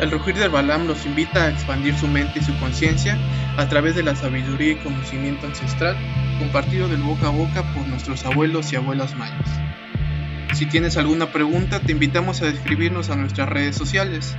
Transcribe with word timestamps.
El 0.00 0.12
rugir 0.12 0.36
del 0.36 0.50
Balam 0.50 0.86
los 0.86 1.06
invita 1.06 1.44
a 1.44 1.48
expandir 1.48 1.96
su 1.96 2.06
mente 2.06 2.38
y 2.38 2.44
su 2.44 2.56
conciencia 2.60 3.18
a 3.56 3.68
través 3.68 3.96
de 3.96 4.04
la 4.04 4.14
sabiduría 4.14 4.72
y 4.72 4.76
conocimiento 4.76 5.46
ancestral 5.46 5.96
compartido 6.38 6.86
del 6.86 7.02
boca 7.02 7.26
a 7.26 7.30
boca 7.30 7.64
por 7.74 7.84
nuestros 7.88 8.24
abuelos 8.24 8.72
y 8.72 8.76
abuelas 8.76 9.16
mayas. 9.16 9.48
Si 10.54 10.66
tienes 10.66 10.96
alguna 10.96 11.32
pregunta, 11.32 11.80
te 11.80 11.92
invitamos 11.92 12.42
a 12.42 12.48
escribirnos 12.48 13.10
a 13.10 13.16
nuestras 13.16 13.48
redes 13.48 13.74
sociales. 13.74 14.36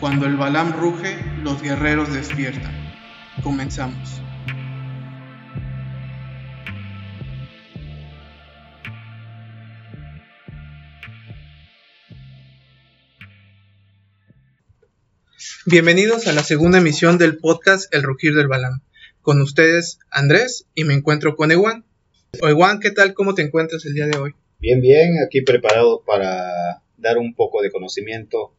Cuando 0.00 0.26
el 0.26 0.36
Balam 0.36 0.72
ruge, 0.72 1.24
los 1.42 1.62
guerreros 1.62 2.12
despiertan. 2.12 2.74
Comenzamos. 3.42 4.20
Bienvenidos 15.68 16.28
a 16.28 16.32
la 16.32 16.44
segunda 16.44 16.78
emisión 16.78 17.18
del 17.18 17.38
podcast 17.38 17.92
El 17.92 18.04
Rugir 18.04 18.34
del 18.34 18.46
Balam. 18.46 18.82
Con 19.20 19.40
ustedes 19.40 19.98
Andrés 20.12 20.68
y 20.76 20.84
me 20.84 20.94
encuentro 20.94 21.34
con 21.34 21.50
Ewan. 21.50 21.84
Ewan, 22.34 22.78
¿qué 22.78 22.92
tal? 22.92 23.14
¿Cómo 23.14 23.34
te 23.34 23.42
encuentras 23.42 23.84
el 23.84 23.94
día 23.94 24.06
de 24.06 24.16
hoy? 24.16 24.36
Bien, 24.60 24.80
bien, 24.80 25.16
aquí 25.26 25.40
preparado 25.40 26.04
para 26.06 26.84
dar 26.98 27.18
un 27.18 27.34
poco 27.34 27.62
de 27.62 27.72
conocimiento 27.72 28.54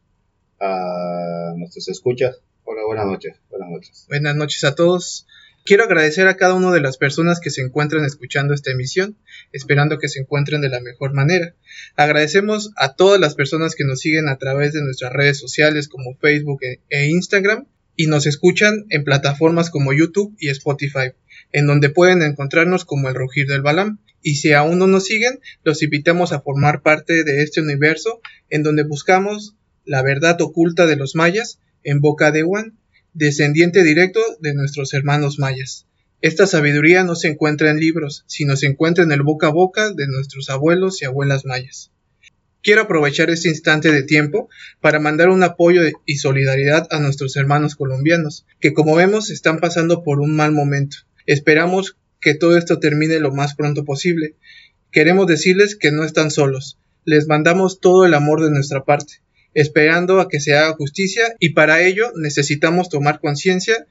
a 0.60 1.54
nuestros 1.56 1.88
escuchas. 1.88 2.42
Hola, 2.64 2.82
buenas 2.86 3.06
noches. 3.06 3.40
Buenas 3.48 3.70
noches. 3.70 4.04
Buenas 4.10 4.36
noches 4.36 4.64
a 4.64 4.74
todos. 4.74 5.26
Quiero 5.68 5.84
agradecer 5.84 6.26
a 6.28 6.38
cada 6.38 6.54
una 6.54 6.72
de 6.72 6.80
las 6.80 6.96
personas 6.96 7.40
que 7.40 7.50
se 7.50 7.60
encuentran 7.60 8.02
escuchando 8.06 8.54
esta 8.54 8.70
emisión, 8.70 9.18
esperando 9.52 9.98
que 9.98 10.08
se 10.08 10.18
encuentren 10.18 10.62
de 10.62 10.70
la 10.70 10.80
mejor 10.80 11.12
manera. 11.12 11.56
Agradecemos 11.94 12.70
a 12.76 12.94
todas 12.94 13.20
las 13.20 13.34
personas 13.34 13.74
que 13.74 13.84
nos 13.84 14.00
siguen 14.00 14.28
a 14.28 14.38
través 14.38 14.72
de 14.72 14.80
nuestras 14.80 15.12
redes 15.12 15.38
sociales 15.38 15.88
como 15.88 16.16
Facebook 16.16 16.60
e, 16.62 16.80
e 16.88 17.10
Instagram 17.10 17.66
y 17.96 18.06
nos 18.06 18.26
escuchan 18.26 18.86
en 18.88 19.04
plataformas 19.04 19.68
como 19.68 19.92
YouTube 19.92 20.34
y 20.40 20.48
Spotify, 20.48 21.12
en 21.52 21.66
donde 21.66 21.90
pueden 21.90 22.22
encontrarnos 22.22 22.86
como 22.86 23.10
el 23.10 23.14
Rugir 23.14 23.46
del 23.46 23.60
Balam. 23.60 23.98
Y 24.22 24.36
si 24.36 24.54
aún 24.54 24.78
no 24.78 24.86
nos 24.86 25.04
siguen, 25.04 25.40
los 25.64 25.82
invitamos 25.82 26.32
a 26.32 26.40
formar 26.40 26.80
parte 26.80 27.24
de 27.24 27.42
este 27.42 27.60
universo 27.60 28.22
en 28.48 28.62
donde 28.62 28.84
buscamos 28.84 29.54
la 29.84 30.00
verdad 30.00 30.40
oculta 30.40 30.86
de 30.86 30.96
los 30.96 31.14
mayas 31.14 31.60
en 31.84 32.00
boca 32.00 32.32
de 32.32 32.42
Juan 32.42 32.77
descendiente 33.14 33.82
directo 33.82 34.20
de 34.40 34.54
nuestros 34.54 34.94
hermanos 34.94 35.38
mayas. 35.38 35.86
Esta 36.20 36.46
sabiduría 36.46 37.04
no 37.04 37.14
se 37.14 37.28
encuentra 37.28 37.70
en 37.70 37.78
libros, 37.78 38.24
sino 38.26 38.56
se 38.56 38.66
encuentra 38.66 39.04
en 39.04 39.12
el 39.12 39.22
boca 39.22 39.48
a 39.48 39.50
boca 39.50 39.92
de 39.92 40.08
nuestros 40.08 40.50
abuelos 40.50 41.00
y 41.00 41.04
abuelas 41.04 41.44
mayas. 41.44 41.92
Quiero 42.60 42.82
aprovechar 42.82 43.30
este 43.30 43.48
instante 43.48 43.92
de 43.92 44.02
tiempo 44.02 44.48
para 44.80 44.98
mandar 44.98 45.28
un 45.28 45.44
apoyo 45.44 45.82
y 46.06 46.16
solidaridad 46.16 46.88
a 46.90 46.98
nuestros 46.98 47.36
hermanos 47.36 47.76
colombianos, 47.76 48.46
que 48.60 48.74
como 48.74 48.96
vemos 48.96 49.30
están 49.30 49.58
pasando 49.60 50.02
por 50.02 50.20
un 50.20 50.34
mal 50.34 50.52
momento. 50.52 50.98
Esperamos 51.24 51.96
que 52.20 52.34
todo 52.34 52.58
esto 52.58 52.80
termine 52.80 53.20
lo 53.20 53.32
más 53.32 53.54
pronto 53.54 53.84
posible. 53.84 54.34
Queremos 54.90 55.28
decirles 55.28 55.76
que 55.76 55.92
no 55.92 56.02
están 56.02 56.32
solos. 56.32 56.78
Les 57.04 57.28
mandamos 57.28 57.80
todo 57.80 58.04
el 58.04 58.14
amor 58.14 58.42
de 58.42 58.50
nuestra 58.50 58.84
parte 58.84 59.22
esperando 59.54 60.20
a 60.20 60.28
que 60.28 60.40
se 60.40 60.56
haga 60.56 60.74
justicia 60.74 61.34
y 61.38 61.50
para 61.50 61.82
ello 61.82 62.12
necesitamos 62.16 62.88
tomar 62.88 63.20
conciencia 63.20 63.86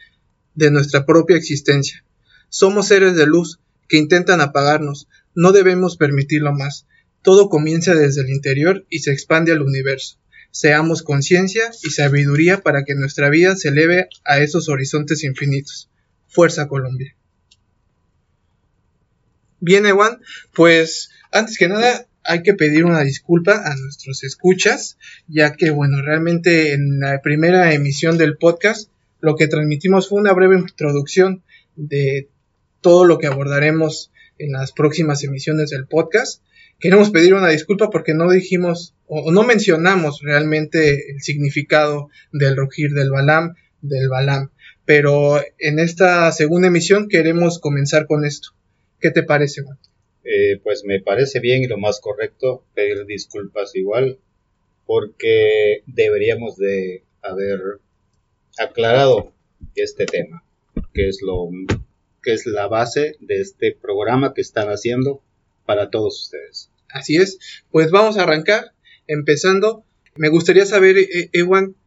de 0.56 0.72
nuestra 0.72 1.06
propia 1.06 1.38
existencia. 1.38 2.04
Somos 2.50 2.88
seres 2.88 3.16
de 3.16 3.28
luz 3.28 3.60
que 3.88 3.98
intentan 3.98 4.42
apagarnos, 4.42 5.08
no 5.36 5.52
debemos 5.52 5.98
permitirlo 5.98 6.54
más. 6.54 6.86
Todo 7.22 7.50
comienza 7.50 7.94
desde 7.96 8.22
el 8.22 8.30
interior 8.30 8.86
y 8.90 9.00
se 9.00 9.12
expande 9.12 9.52
al 9.52 9.62
universo. 9.62 10.20
Seamos 10.52 11.04
conciencia 11.04 11.70
y 11.84 11.90
sabiduría 11.90 12.62
para 12.62 12.84
que 12.84 12.96
nuestra 12.96 13.30
vida 13.30 13.56
se 13.56 13.70
eleve 13.70 14.08
a 14.26 14.40
esos 14.40 14.70
horizontes 14.70 15.24
infinitos. 15.24 15.90
Fuerza 16.28 16.68
Colombia. 16.68 17.16
Bien, 19.60 19.86
Ewan, 19.86 20.22
pues 20.54 21.10
antes 21.32 21.58
que 21.58 21.68
nada 21.68 22.08
hay 22.28 22.44
que 22.44 22.54
pedir 22.54 22.86
una 22.86 23.02
disculpa 23.04 23.62
a 23.66 23.76
nuestros 23.76 24.24
escuchas, 24.24 24.98
ya 25.28 25.54
que, 25.54 25.70
bueno, 25.70 26.02
realmente 26.02 26.74
en 26.74 27.00
la 27.00 27.22
primera 27.22 27.74
emisión 27.74 28.18
del 28.18 28.38
podcast 28.38 28.90
lo 29.20 29.36
que 29.36 29.48
transmitimos 29.48 30.10
fue 30.10 30.20
una 30.20 30.34
breve 30.34 30.60
introducción 30.60 31.44
de 31.76 32.30
todo 32.82 33.06
lo 33.06 33.18
que 33.18 33.28
abordaremos 33.28 34.12
en 34.38 34.52
las 34.52 34.72
próximas 34.72 35.24
emisiones 35.24 35.70
del 35.70 35.88
podcast. 35.88 36.44
Queremos 36.80 37.10
pedir 37.10 37.34
una 37.34 37.50
disculpa 37.50 37.90
porque 37.90 38.14
no 38.14 38.30
dijimos 38.30 38.94
o 39.08 39.32
no 39.32 39.44
mencionamos 39.44 40.20
realmente 40.22 41.12
el 41.12 41.22
significado 41.22 42.10
del 42.32 42.56
rugir 42.56 42.92
del 42.92 43.10
Balam, 43.10 43.56
del 43.82 44.10
Balam. 44.10 44.52
Pero 44.86 45.42
en 45.58 45.80
esta 45.80 46.32
segunda 46.32 46.68
emisión 46.68 47.08
queremos 47.10 47.60
comenzar 47.60 48.06
con 48.06 48.26
esto. 48.26 48.50
¿Qué 49.00 49.12
te 49.12 49.24
parece, 49.24 49.64
Juan? 49.64 49.78
Eh, 50.30 50.60
pues 50.62 50.84
me 50.84 51.00
parece 51.00 51.40
bien 51.40 51.64
y 51.64 51.68
lo 51.68 51.78
más 51.78 52.02
correcto 52.02 52.66
pedir 52.76 53.06
disculpas 53.06 53.74
igual, 53.78 54.20
porque 54.86 55.84
deberíamos 55.86 56.58
de 56.58 57.04
haber 57.22 57.80
aclarado 58.60 59.32
este 59.76 60.06
tema, 60.06 60.44
que 60.94 61.08
es 61.08 61.22
lo 61.22 61.50
que 62.22 62.34
es 62.34 62.46
la 62.46 62.68
base 62.68 63.16
de 63.22 63.40
este 63.40 63.72
programa 63.74 64.34
que 64.34 64.42
están 64.42 64.68
haciendo 64.68 65.22
para 65.66 65.90
todos 65.92 66.24
ustedes. 66.24 66.72
Así 66.90 67.16
es, 67.16 67.40
pues 67.72 67.90
vamos 67.92 68.18
a 68.18 68.24
arrancar 68.24 68.74
empezando. 69.08 69.86
Me 70.18 70.28
gustaría 70.28 70.66
saber, 70.66 70.98
eh, 70.98 71.30
Ewan, 71.32 71.78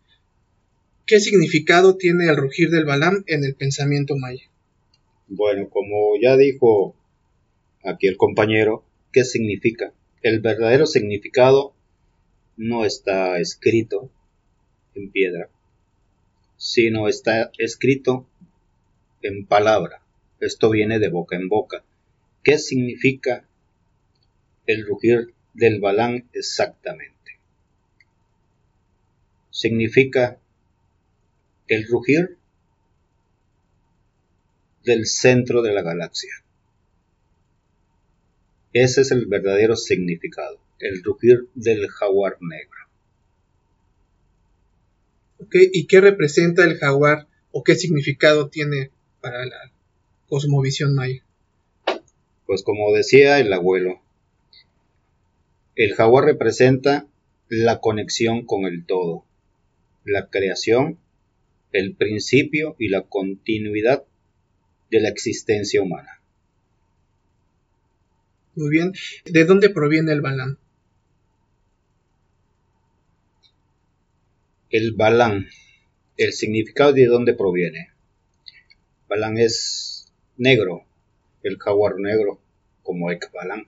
¿qué 1.05 1.21
significado 1.21 1.99
tiene 1.99 2.25
el 2.25 2.39
rugir 2.39 2.71
del 2.71 2.87
Balam 2.87 3.23
en 3.27 3.45
el 3.45 3.55
pensamiento 3.55 4.17
maya? 4.17 4.49
Bueno, 5.29 5.69
como 5.69 6.19
ya 6.23 6.39
dijo 6.39 6.97
aquí 7.85 8.07
el 8.07 8.17
compañero, 8.17 8.85
¿qué 9.13 9.25
significa? 9.25 9.93
El 10.23 10.41
verdadero 10.41 10.87
significado 10.87 11.75
no 12.57 12.85
está 12.85 13.39
escrito 13.39 14.11
en 14.95 15.11
piedra, 15.11 15.49
sino 16.57 17.09
está 17.09 17.51
escrito 17.59 18.27
en 19.23 19.47
palabra. 19.47 20.03
Esto 20.41 20.71
viene 20.71 20.99
de 20.99 21.09
boca 21.09 21.37
en 21.37 21.49
boca. 21.49 21.85
¿Qué 22.43 22.59
significa 22.59 23.45
el 24.67 24.87
rugir 24.87 25.35
del 25.55 25.81
balán 25.81 26.29
exactamente? 26.33 27.39
Significa 29.51 30.39
el 31.69 31.87
rugir 31.87 32.39
del 34.85 35.07
centro 35.07 35.63
de 35.63 35.73
la 35.73 35.83
galaxia. 35.83 36.33
Ese 38.73 39.01
es 39.01 39.11
el 39.11 39.27
verdadero 39.27 39.77
significado, 39.77 40.61
el 40.79 41.03
rugir 41.03 41.49
del 41.55 41.89
jaguar 41.89 42.37
negro. 42.41 42.81
¿Y 45.53 45.87
qué 45.87 46.01
representa 46.01 46.65
el 46.65 46.77
jaguar 46.79 47.27
o 47.51 47.65
qué 47.65 47.75
significado 47.75 48.49
tiene 48.49 48.91
para 49.21 49.45
la 49.47 49.73
cosmovisión 50.29 50.95
maya? 50.95 51.25
Pues 52.47 52.63
como 52.63 52.93
decía 52.95 53.41
el 53.41 53.53
abuelo, 53.53 54.01
el 55.75 55.95
jaguar 55.95 56.25
representa 56.25 57.07
la 57.49 57.81
conexión 57.81 58.45
con 58.45 58.67
el 58.67 58.85
todo, 58.87 59.25
la 60.05 60.29
creación, 60.29 60.99
el 61.73 61.95
principio 61.95 62.77
y 62.79 62.89
la 62.89 63.03
continuidad 63.03 64.05
de 64.91 65.01
la 65.01 65.09
existencia 65.09 65.83
humana. 65.83 66.20
Muy 68.57 68.71
bien. 68.71 68.93
¿De 69.25 69.45
dónde 69.45 69.71
proviene 69.71 70.13
el 70.13 70.21
balán? 70.21 70.59
El 74.71 74.93
balán. 74.93 75.47
El 76.17 76.33
significado 76.33 76.93
de 76.93 77.07
dónde 77.07 77.35
proviene. 77.35 77.91
Balán 79.09 79.39
es 79.39 80.13
negro, 80.37 80.85
el 81.43 81.59
jaguar 81.59 81.97
negro, 81.99 82.41
como 82.83 83.11
Ekbalán. 83.11 83.67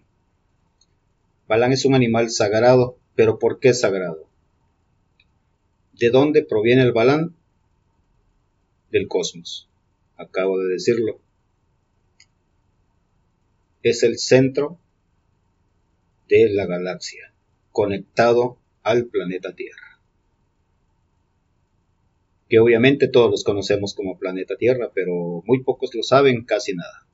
Balán 1.49 1.73
es 1.73 1.85
un 1.85 1.95
animal 1.95 2.31
sagrado, 2.31 2.99
pero 3.15 3.39
¿por 3.39 3.59
qué 3.59 3.75
sagrado? 3.75 4.29
¿De 5.93 6.11
dónde 6.11 6.45
proviene 6.45 6.83
el 6.83 6.93
balán? 6.93 7.35
Del 8.91 9.09
cosmos. 9.09 9.69
Acabo 10.17 10.59
de 10.59 10.69
decirlo 10.69 11.21
es 13.83 14.03
el 14.03 14.19
centro 14.19 14.79
de 16.29 16.49
la 16.51 16.67
galaxia, 16.67 17.33
conectado 17.73 18.59
al 18.83 19.07
planeta 19.07 19.55
Tierra. 19.55 20.01
Que 22.49 22.59
obviamente 22.59 23.09
todos 23.09 23.31
los 23.31 23.45
conocemos 23.45 23.95
como 23.95 24.19
planeta 24.19 24.57
Tierra, 24.57 24.91
pero 24.95 25.43
muy 25.47 25.63
pocos 25.63 25.95
lo 25.95 26.03
saben, 26.03 26.45
casi 26.45 26.75
nada. 26.75 27.07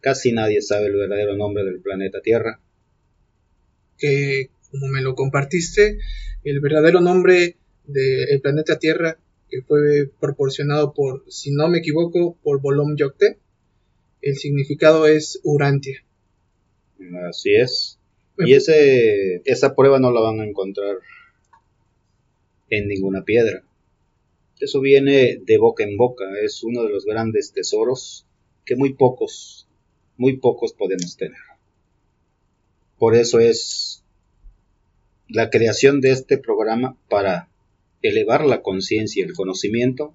Casi 0.00 0.32
nadie 0.32 0.60
sabe 0.62 0.86
el 0.86 0.96
verdadero 0.96 1.36
nombre 1.36 1.64
del 1.64 1.80
planeta 1.80 2.20
Tierra. 2.20 2.60
Que, 3.98 4.50
como 4.70 4.88
me 4.88 5.02
lo 5.02 5.14
compartiste, 5.14 5.98
El 6.42 6.60
verdadero 6.60 7.00
nombre 7.00 7.56
del 7.86 8.40
planeta 8.42 8.78
Tierra, 8.78 9.18
que 9.48 9.62
fue 9.62 10.10
proporcionado 10.20 10.92
por, 10.92 11.24
si 11.28 11.52
no 11.52 11.68
me 11.68 11.78
equivoco, 11.78 12.36
por 12.42 12.60
Bolom 12.60 12.96
Yokte, 12.96 13.38
el 14.24 14.36
significado 14.36 15.06
es 15.06 15.40
Urantia. 15.44 16.04
Así 17.28 17.54
es. 17.54 17.98
Y 18.38 18.54
ese, 18.54 19.42
esa 19.44 19.74
prueba 19.74 19.98
no 20.00 20.10
la 20.10 20.20
van 20.20 20.40
a 20.40 20.44
encontrar 20.44 20.96
en 22.70 22.88
ninguna 22.88 23.24
piedra. 23.24 23.62
Eso 24.60 24.80
viene 24.80 25.38
de 25.44 25.58
boca 25.58 25.84
en 25.84 25.96
boca, 25.96 26.24
es 26.42 26.62
uno 26.64 26.84
de 26.84 26.90
los 26.90 27.04
grandes 27.04 27.52
tesoros 27.52 28.26
que 28.64 28.76
muy 28.76 28.94
pocos, 28.94 29.68
muy 30.16 30.38
pocos 30.38 30.72
podemos 30.72 31.16
tener. 31.16 31.38
Por 32.98 33.14
eso 33.14 33.40
es 33.40 34.04
la 35.28 35.50
creación 35.50 36.00
de 36.00 36.12
este 36.12 36.38
programa 36.38 36.96
para 37.08 37.48
elevar 38.02 38.44
la 38.44 38.62
conciencia 38.62 39.22
y 39.22 39.28
el 39.28 39.34
conocimiento 39.34 40.14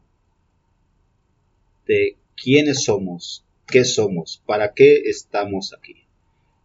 de 1.86 2.16
quiénes 2.42 2.84
somos, 2.84 3.44
qué 3.69 3.86
somos, 3.86 4.42
para 4.45 4.74
qué 4.74 5.04
estamos 5.06 5.74
aquí. 5.74 6.04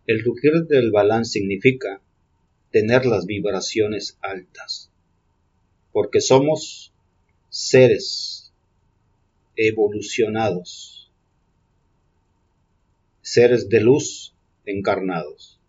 El 0.07 0.25
rugir 0.25 0.67
del 0.69 0.91
balán 0.91 1.25
significa 1.25 2.01
tener 2.71 3.07
las 3.07 3.27
vibraciones 3.27 4.19
altas, 4.21 4.91
porque 5.93 6.21
somos 6.21 6.93
seres 7.49 8.53
evolucionados, 9.57 11.11
seres 13.23 13.69
de 13.69 13.81
luz 13.81 14.35
encarnados. 14.67 15.61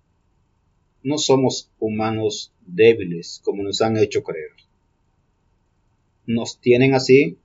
No 1.03 1.17
somos 1.17 1.69
humanos 1.79 2.51
débiles 2.65 3.41
como 3.43 3.61
nos 3.61 3.81
han 3.81 3.97
hecho 3.97 4.23
creer. 4.23 4.51
Nos 6.25 6.59
tienen 6.59 6.95
así 6.95 7.37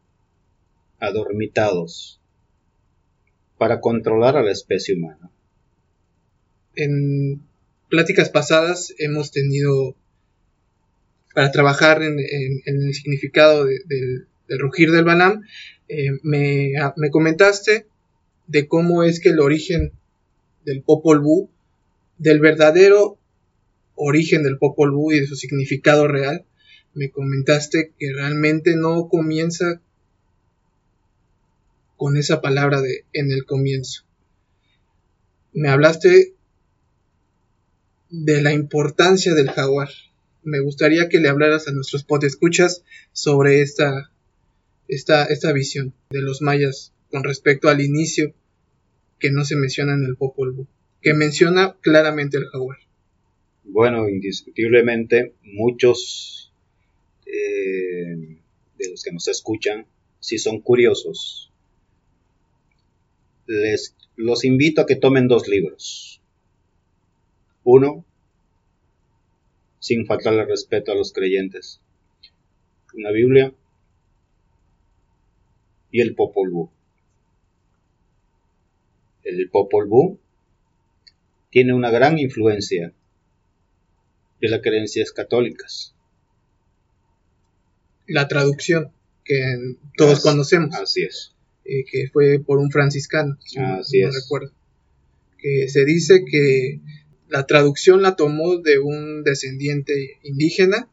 adormitados 0.98 2.19
para 3.60 3.82
controlar 3.82 4.38
a 4.38 4.42
la 4.42 4.52
especie 4.52 4.94
humana. 4.94 5.30
En 6.76 7.42
pláticas 7.90 8.30
pasadas 8.30 8.94
hemos 8.96 9.32
tenido 9.32 9.94
para 11.34 11.52
trabajar 11.52 12.02
en, 12.02 12.16
el 12.64 12.94
significado 12.94 13.66
del, 13.66 14.26
rugir 14.48 14.92
del 14.92 15.04
Banam, 15.04 15.42
eh, 15.88 16.08
me, 16.22 16.72
comentaste 17.10 17.84
de 18.46 18.66
cómo 18.66 19.02
es 19.02 19.20
que 19.20 19.28
el 19.28 19.40
origen 19.40 19.92
del 20.64 20.80
Popol 20.80 21.20
Vuh, 21.20 21.50
del 22.16 22.40
verdadero 22.40 23.18
origen 23.94 24.42
del 24.42 24.56
Popol 24.56 24.92
Vuh 24.92 25.12
y 25.12 25.20
de 25.20 25.26
su 25.26 25.36
significado 25.36 26.08
real, 26.08 26.46
me 26.94 27.10
comentaste 27.10 27.92
que 27.98 28.10
realmente 28.10 28.74
no 28.74 29.06
comienza 29.10 29.82
con 32.00 32.16
esa 32.16 32.40
palabra 32.40 32.80
de 32.80 33.04
en 33.12 33.30
el 33.30 33.44
comienzo. 33.44 34.04
Me 35.52 35.68
hablaste 35.68 36.32
de 38.08 38.40
la 38.40 38.54
importancia 38.54 39.34
del 39.34 39.50
jaguar. 39.50 39.90
Me 40.42 40.60
gustaría 40.60 41.10
que 41.10 41.18
le 41.18 41.28
hablaras 41.28 41.68
a 41.68 41.72
nuestros 41.72 42.04
podescuchas 42.04 42.84
sobre 43.12 43.60
esta, 43.60 44.10
esta, 44.88 45.26
esta 45.26 45.52
visión 45.52 45.92
de 46.08 46.22
los 46.22 46.40
mayas 46.40 46.94
con 47.10 47.22
respecto 47.22 47.68
al 47.68 47.82
inicio 47.82 48.32
que 49.18 49.30
no 49.30 49.44
se 49.44 49.56
menciona 49.56 49.92
en 49.92 50.04
el 50.06 50.16
Popol 50.16 50.52
Vuh, 50.52 50.66
que 51.02 51.12
menciona 51.12 51.76
claramente 51.82 52.38
el 52.38 52.46
jaguar. 52.46 52.78
Bueno, 53.62 54.08
indiscutiblemente 54.08 55.34
muchos 55.42 56.50
eh, 57.26 58.38
de 58.78 58.90
los 58.90 59.02
que 59.02 59.12
nos 59.12 59.28
escuchan, 59.28 59.84
si 60.18 60.38
son 60.38 60.62
curiosos, 60.62 61.49
les 63.50 63.96
los 64.16 64.44
invito 64.44 64.82
a 64.82 64.86
que 64.86 64.96
tomen 64.96 65.26
dos 65.26 65.48
libros. 65.48 66.22
Uno, 67.64 68.04
sin 69.80 70.06
faltarle 70.06 70.44
respeto 70.44 70.92
a 70.92 70.94
los 70.94 71.12
creyentes. 71.12 71.80
Una 72.94 73.10
Biblia 73.10 73.52
y 75.90 76.00
el 76.00 76.14
Popol 76.14 76.50
Vuh. 76.50 76.70
El 79.24 79.50
Popol 79.50 79.88
Vuh 79.88 80.18
tiene 81.50 81.74
una 81.74 81.90
gran 81.90 82.18
influencia 82.18 82.92
de 84.40 84.48
las 84.48 84.60
creencias 84.60 85.12
católicas. 85.12 85.94
La 88.06 88.28
traducción 88.28 88.92
que 89.24 89.76
todos 89.96 90.22
conocemos. 90.22 90.74
Así 90.76 91.02
es. 91.02 91.34
Eh, 91.64 91.84
que 91.90 92.08
fue 92.12 92.40
por 92.44 92.58
un 92.58 92.70
franciscano, 92.70 93.38
así 93.78 94.00
es. 94.00 94.14
recuerdo. 94.14 94.52
Que 95.38 95.68
se 95.68 95.84
dice 95.84 96.24
que 96.24 96.80
la 97.28 97.46
traducción 97.46 98.02
la 98.02 98.16
tomó 98.16 98.58
de 98.58 98.78
un 98.78 99.22
descendiente 99.22 100.18
indígena 100.22 100.88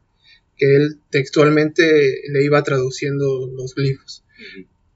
que 0.56 0.74
él 0.74 0.98
textualmente 1.10 1.84
le 2.28 2.44
iba 2.44 2.62
traduciendo 2.62 3.48
los 3.48 3.74
glifos. 3.74 4.24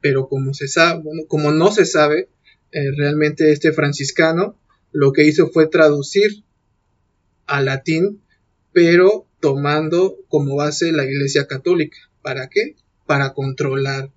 Pero 0.00 0.28
como 0.28 0.54
se 0.54 0.68
sabe, 0.68 1.02
como 1.28 1.52
no 1.52 1.70
se 1.70 1.84
sabe, 1.84 2.28
eh, 2.72 2.90
realmente 2.96 3.52
este 3.52 3.72
franciscano 3.72 4.58
lo 4.90 5.12
que 5.12 5.24
hizo 5.24 5.48
fue 5.48 5.68
traducir 5.68 6.44
al 7.46 7.66
latín, 7.66 8.20
pero 8.72 9.26
tomando 9.40 10.18
como 10.28 10.56
base 10.56 10.92
la 10.92 11.04
Iglesia 11.04 11.46
Católica. 11.46 11.98
¿Para 12.22 12.48
qué? 12.48 12.76
Para 13.06 13.32
controlar 13.32 14.10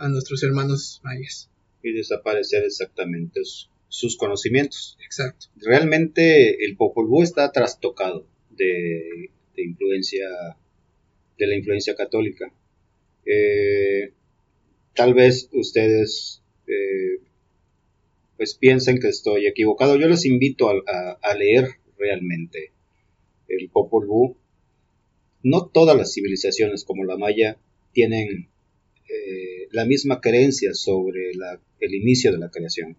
a 0.00 0.08
nuestros 0.08 0.42
hermanos 0.42 1.00
mayas. 1.04 1.48
Y 1.82 1.92
desaparecer 1.92 2.64
exactamente 2.64 3.40
sus 3.88 4.16
conocimientos. 4.16 4.98
Exacto. 5.04 5.46
Realmente 5.56 6.64
el 6.64 6.76
Popol 6.76 7.06
Vuh 7.06 7.22
está 7.22 7.50
trastocado 7.52 8.26
de, 8.50 9.30
influencia, 9.56 10.26
de 11.38 11.46
la 11.46 11.56
influencia 11.56 11.94
católica. 11.94 12.52
Eh, 13.24 14.12
tal 14.94 15.14
vez 15.14 15.48
ustedes 15.52 16.42
eh, 16.66 17.22
pues 18.36 18.54
piensen 18.54 19.00
que 19.00 19.08
estoy 19.08 19.46
equivocado. 19.46 19.96
Yo 19.96 20.08
les 20.08 20.26
invito 20.26 20.68
a, 20.68 21.34
leer 21.34 21.68
realmente 21.98 22.72
el 23.48 23.70
Popol 23.70 24.06
Vuh. 24.06 24.36
No 25.42 25.66
todas 25.66 25.96
las 25.96 26.12
civilizaciones 26.12 26.84
como 26.84 27.04
la 27.04 27.16
maya 27.16 27.58
tienen 27.92 28.49
eh, 29.10 29.68
la 29.72 29.84
misma 29.84 30.20
creencia 30.20 30.74
sobre 30.74 31.32
el 31.80 31.94
inicio 31.94 32.32
de 32.32 32.38
la 32.38 32.50
creación. 32.50 32.96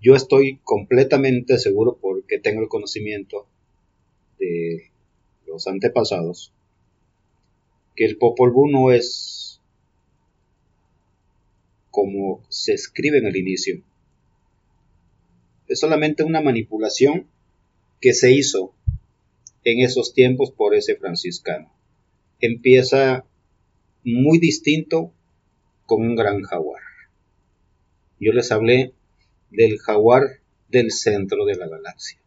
Yo 0.00 0.14
estoy 0.14 0.60
completamente 0.64 1.58
seguro 1.58 1.98
porque 2.00 2.38
tengo 2.38 2.62
el 2.62 2.68
conocimiento 2.68 3.46
de 4.38 4.90
los 5.46 5.66
antepasados 5.66 6.52
que 7.98 8.04
el 8.04 8.16
Popol 8.16 8.52
Vuh 8.52 8.70
no 8.70 8.92
es 8.92 9.60
como 11.90 12.44
se 12.48 12.72
escribe 12.72 13.18
en 13.18 13.26
el 13.26 13.36
inicio. 13.36 13.82
Es 15.66 15.80
solamente 15.80 16.22
una 16.22 16.40
manipulación 16.40 17.26
que 18.00 18.14
se 18.14 18.32
hizo 18.32 18.72
en 19.64 19.80
esos 19.80 20.14
tiempos 20.14 20.52
por 20.52 20.76
ese 20.76 20.94
franciscano. 20.94 21.72
Empieza 22.38 23.24
muy 24.04 24.38
distinto 24.38 25.12
con 25.86 26.02
un 26.02 26.16
gran 26.16 26.42
jaguar. 26.42 26.82
Yo 28.20 28.32
les 28.32 28.50
hablé 28.52 28.92
del 29.50 29.78
jaguar 29.78 30.40
del 30.68 30.90
centro 30.90 31.44
de 31.44 31.56
la 31.56 31.68
galaxia. 31.68 32.18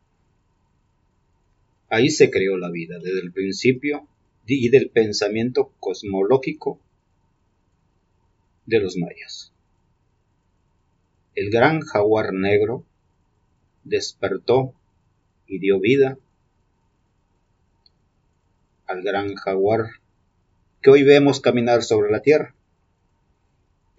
Ahí 1.89 2.09
se 2.09 2.31
creó 2.31 2.57
la 2.57 2.71
vida 2.71 2.97
desde 2.99 3.19
el 3.19 3.31
principio 3.31 4.07
y 4.45 4.69
del 4.69 4.89
pensamiento 4.89 5.73
cosmológico 5.79 6.79
de 8.65 8.79
los 8.79 8.97
mayas. 8.97 9.51
El 11.35 11.49
gran 11.49 11.81
jaguar 11.81 12.33
negro 12.33 12.83
despertó 13.83 14.73
y 15.47 15.59
dio 15.59 15.79
vida 15.79 16.17
al 18.87 19.01
gran 19.03 19.35
jaguar 19.35 20.00
que 20.81 20.89
hoy 20.89 21.03
vemos 21.03 21.39
caminar 21.39 21.83
sobre 21.83 22.11
la 22.11 22.21
tierra. 22.21 22.55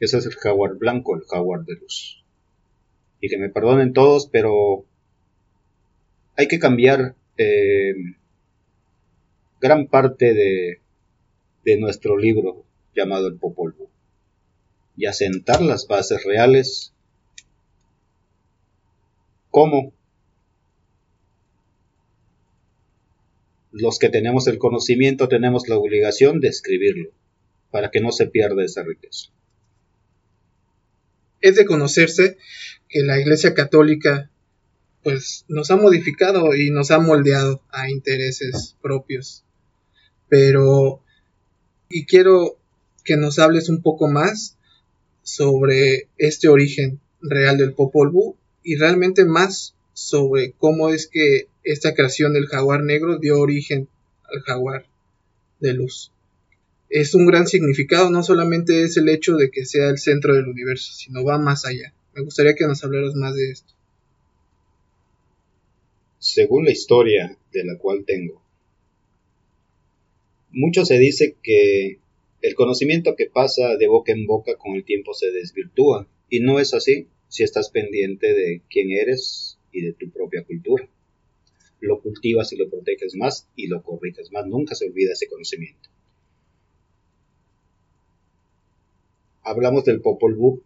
Ese 0.00 0.18
es 0.18 0.26
el 0.26 0.34
jaguar 0.34 0.74
blanco, 0.74 1.16
el 1.16 1.22
jaguar 1.24 1.64
de 1.64 1.74
luz 1.74 2.22
y 3.22 3.28
que 3.28 3.38
me 3.38 3.48
perdonen 3.48 3.92
todos, 3.92 4.26
pero 4.26 4.84
hay 6.36 6.48
que 6.48 6.58
cambiar 6.58 7.14
eh, 7.38 7.94
gran 9.60 9.86
parte 9.86 10.34
de, 10.34 10.80
de 11.64 11.78
nuestro 11.78 12.18
libro 12.18 12.64
llamado 12.94 13.28
El 13.28 13.38
Popol 13.38 13.74
Vuh 13.78 13.88
y 14.96 15.06
asentar 15.06 15.62
las 15.62 15.86
bases 15.86 16.24
reales. 16.24 16.92
¿Cómo? 19.50 19.92
Los 23.72 23.98
que 23.98 24.10
tenemos 24.10 24.46
el 24.46 24.58
conocimiento 24.58 25.28
tenemos 25.28 25.68
la 25.68 25.76
obligación 25.76 26.40
de 26.40 26.48
escribirlo 26.48 27.10
para 27.70 27.90
que 27.90 28.00
no 28.00 28.12
se 28.12 28.26
pierda 28.26 28.64
esa 28.64 28.82
riqueza. 28.82 29.30
Es 31.40 31.56
de 31.56 31.64
conocerse 31.64 32.36
que 32.88 33.02
la 33.02 33.18
Iglesia 33.18 33.54
Católica 33.54 34.30
pues 35.02 35.44
nos 35.48 35.70
ha 35.70 35.76
modificado 35.76 36.54
y 36.54 36.70
nos 36.70 36.90
ha 36.92 37.00
moldeado 37.00 37.62
a 37.70 37.90
intereses 37.90 38.76
propios. 38.80 39.42
Pero 40.28 41.02
y 41.88 42.04
quiero 42.04 42.58
que 43.04 43.16
nos 43.16 43.38
hables 43.38 43.68
un 43.68 43.82
poco 43.82 44.08
más 44.08 44.56
sobre 45.22 46.08
este 46.18 46.48
origen 46.48 47.00
real 47.20 47.58
del 47.58 47.74
Popol 47.74 48.10
Vuh 48.10 48.36
y 48.62 48.76
realmente 48.76 49.24
más 49.24 49.74
sobre 49.92 50.52
cómo 50.52 50.88
es 50.88 51.08
que 51.08 51.48
esta 51.64 51.94
creación 51.94 52.32
del 52.32 52.46
jaguar 52.46 52.82
negro 52.82 53.18
dio 53.18 53.38
origen 53.38 53.88
al 54.24 54.40
jaguar 54.42 54.86
de 55.60 55.74
luz. 55.74 56.12
Es 56.90 57.14
un 57.14 57.26
gran 57.26 57.46
significado, 57.46 58.10
no 58.10 58.22
solamente 58.22 58.82
es 58.82 58.96
el 58.96 59.08
hecho 59.08 59.36
de 59.36 59.50
que 59.50 59.64
sea 59.64 59.88
el 59.88 59.98
centro 59.98 60.34
del 60.34 60.48
universo, 60.48 60.92
sino 60.92 61.24
va 61.24 61.38
más 61.38 61.64
allá. 61.64 61.94
Me 62.14 62.22
gustaría 62.22 62.54
que 62.54 62.66
nos 62.66 62.84
hablaras 62.84 63.14
más 63.14 63.34
de 63.34 63.50
esto. 63.50 63.72
Según 66.18 66.64
la 66.64 66.70
historia 66.70 67.36
de 67.52 67.64
la 67.64 67.78
cual 67.78 68.04
tengo, 68.04 68.42
mucho 70.50 70.84
se 70.84 70.98
dice 70.98 71.36
que 71.42 71.98
el 72.42 72.54
conocimiento 72.54 73.16
que 73.16 73.26
pasa 73.26 73.76
de 73.76 73.86
boca 73.86 74.12
en 74.12 74.26
boca 74.26 74.56
con 74.56 74.74
el 74.74 74.84
tiempo 74.84 75.14
se 75.14 75.30
desvirtúa, 75.30 76.06
y 76.28 76.40
no 76.40 76.60
es 76.60 76.74
así 76.74 77.06
si 77.28 77.42
estás 77.42 77.70
pendiente 77.70 78.34
de 78.34 78.60
quién 78.68 78.90
eres 78.90 79.58
y 79.72 79.80
de 79.82 79.92
tu 79.92 80.10
propia 80.10 80.44
cultura. 80.44 80.88
Lo 81.82 82.00
cultivas 82.00 82.52
y 82.52 82.56
lo 82.56 82.70
proteges 82.70 83.16
más 83.16 83.48
y 83.56 83.66
lo 83.66 83.82
corriges 83.82 84.30
más, 84.30 84.46
nunca 84.46 84.76
se 84.76 84.86
olvida 84.86 85.12
ese 85.12 85.28
conocimiento. 85.28 85.90
Hablamos 89.42 89.84
del 89.84 90.00
Popol 90.00 90.36
Vuh, 90.36 90.62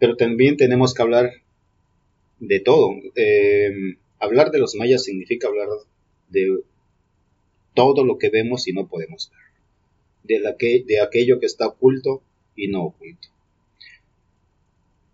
pero 0.00 0.16
también 0.16 0.56
tenemos 0.56 0.92
que 0.92 1.02
hablar 1.02 1.30
de 2.40 2.58
todo. 2.58 2.90
Eh, 3.14 3.96
hablar 4.18 4.50
de 4.50 4.58
los 4.58 4.74
mayas 4.74 5.04
significa 5.04 5.46
hablar 5.46 5.68
de 6.28 6.64
todo 7.74 8.04
lo 8.04 8.18
que 8.18 8.28
vemos 8.28 8.66
y 8.66 8.72
no 8.72 8.88
podemos 8.88 9.30
ver, 10.24 10.42
de, 10.42 10.84
de 10.84 11.00
aquello 11.00 11.38
que 11.38 11.46
está 11.46 11.68
oculto 11.68 12.22
y 12.56 12.66
no 12.66 12.86
oculto. 12.86 13.28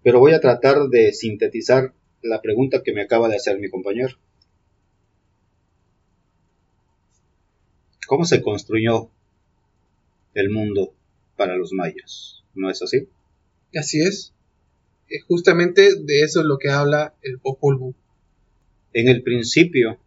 Pero 0.03 0.19
voy 0.19 0.33
a 0.33 0.41
tratar 0.41 0.89
de 0.89 1.13
sintetizar 1.13 1.93
la 2.23 2.41
pregunta 2.41 2.83
que 2.83 2.93
me 2.93 3.03
acaba 3.03 3.29
de 3.29 3.37
hacer 3.37 3.59
mi 3.59 3.71
compañero. 3.71 4.17
¿Cómo 8.07 8.25
se 8.25 8.43
construyó 8.43 9.11
el 10.35 10.51
mundo 10.51 10.95
para 11.37 11.57
los 11.57 11.73
mayas? 11.73 12.43
¿No 12.55 12.71
es 12.71 12.83
así? 12.83 13.09
Así 13.75 14.01
es. 14.01 14.35
Eh, 15.09 15.21
justamente 15.21 15.95
de 15.95 16.23
eso 16.23 16.41
es 16.41 16.47
lo 16.47 16.59
que 16.59 16.71
habla 16.71 17.15
el 17.23 17.39
Popol 17.39 17.79
Vuh. 17.79 17.95
En 18.93 19.09
el 19.09 19.23
principio 19.23 19.99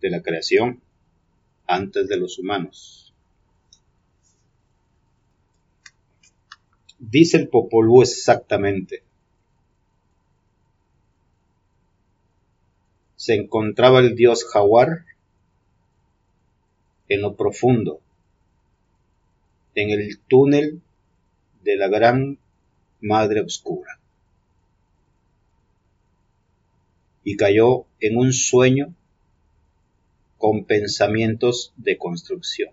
de 0.00 0.10
la 0.10 0.22
creación, 0.22 0.80
antes 1.66 2.06
de 2.08 2.16
los 2.16 2.38
humanos, 2.38 3.06
Dice 6.98 7.36
el 7.36 7.48
Popol 7.48 7.88
Vuh 7.88 8.02
exactamente. 8.02 9.02
Se 13.16 13.34
encontraba 13.34 14.00
el 14.00 14.14
dios 14.14 14.44
jaguar 14.44 15.04
en 17.08 17.22
lo 17.22 17.34
profundo, 17.34 18.00
en 19.74 19.90
el 19.90 20.18
túnel 20.20 20.80
de 21.62 21.76
la 21.76 21.88
gran 21.88 22.38
madre 23.00 23.40
oscura. 23.40 23.98
Y 27.24 27.36
cayó 27.36 27.86
en 28.00 28.16
un 28.16 28.32
sueño 28.32 28.94
con 30.38 30.64
pensamientos 30.64 31.72
de 31.76 31.98
construcción. 31.98 32.70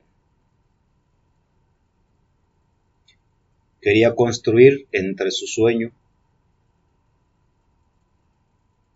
quería 3.84 4.16
construir 4.16 4.88
entre 4.94 5.30
su 5.30 5.46
sueño 5.46 5.92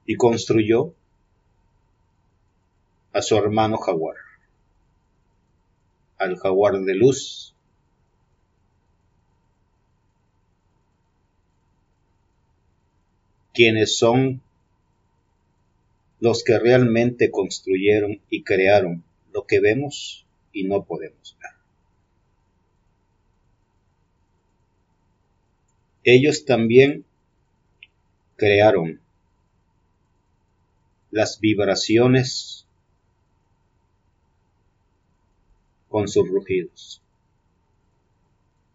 y 0.06 0.16
construyó 0.16 0.94
a 3.18 3.24
su 3.24 3.36
hermano 3.36 3.78
jaguar, 3.78 4.16
al 6.20 6.38
jaguar 6.38 6.82
de 6.82 6.94
luz, 6.94 7.56
quienes 13.56 13.98
son 13.98 14.44
los 16.20 16.44
que 16.44 16.60
realmente 16.60 17.32
construyeron 17.32 18.22
y 18.30 18.44
crearon 18.44 19.04
lo 19.34 19.48
que 19.48 19.62
vemos 19.62 20.28
y 20.54 20.66
no 20.66 20.84
podemos 20.84 21.36
ver. 21.42 21.54
Ellos 26.04 26.46
también 26.46 27.04
crearon 28.36 29.02
las 31.10 31.40
vibraciones 31.40 32.67
con 35.90 36.08
sus 36.08 36.28
rugidos. 36.28 37.02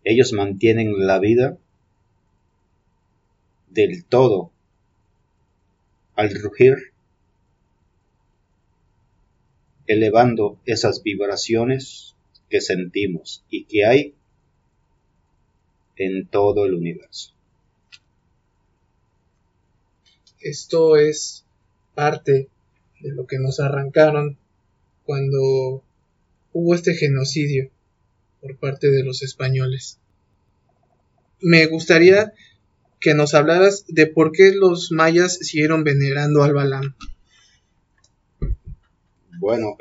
Ellos 0.04 0.32
mantienen 0.32 1.06
la 1.06 1.18
vida 1.18 1.56
del 3.68 4.04
todo 4.04 4.50
al 6.14 6.30
rugir, 6.42 6.92
elevando 9.86 10.58
esas 10.66 11.02
vibraciones 11.02 12.14
que 12.48 12.60
sentimos 12.60 13.44
y 13.48 13.64
que 13.64 13.84
hay 13.86 14.14
en 15.96 16.26
todo 16.26 16.66
el 16.66 16.74
universo. 16.74 17.32
Esto 20.40 20.96
es 20.96 21.44
parte 21.94 22.48
de 23.00 23.12
lo 23.12 23.26
que 23.26 23.38
nos 23.38 23.60
arrancaron 23.60 24.36
cuando 25.04 25.82
hubo 26.52 26.74
este 26.74 26.94
genocidio 26.94 27.70
por 28.40 28.56
parte 28.58 28.90
de 28.90 29.04
los 29.04 29.22
españoles. 29.22 29.98
Me 31.40 31.66
gustaría 31.66 32.32
que 33.00 33.14
nos 33.14 33.34
hablaras 33.34 33.84
de 33.88 34.06
por 34.06 34.32
qué 34.32 34.52
los 34.54 34.92
mayas 34.92 35.38
siguieron 35.38 35.84
venerando 35.84 36.42
al 36.42 36.54
Balam. 36.54 36.94
Bueno, 39.40 39.76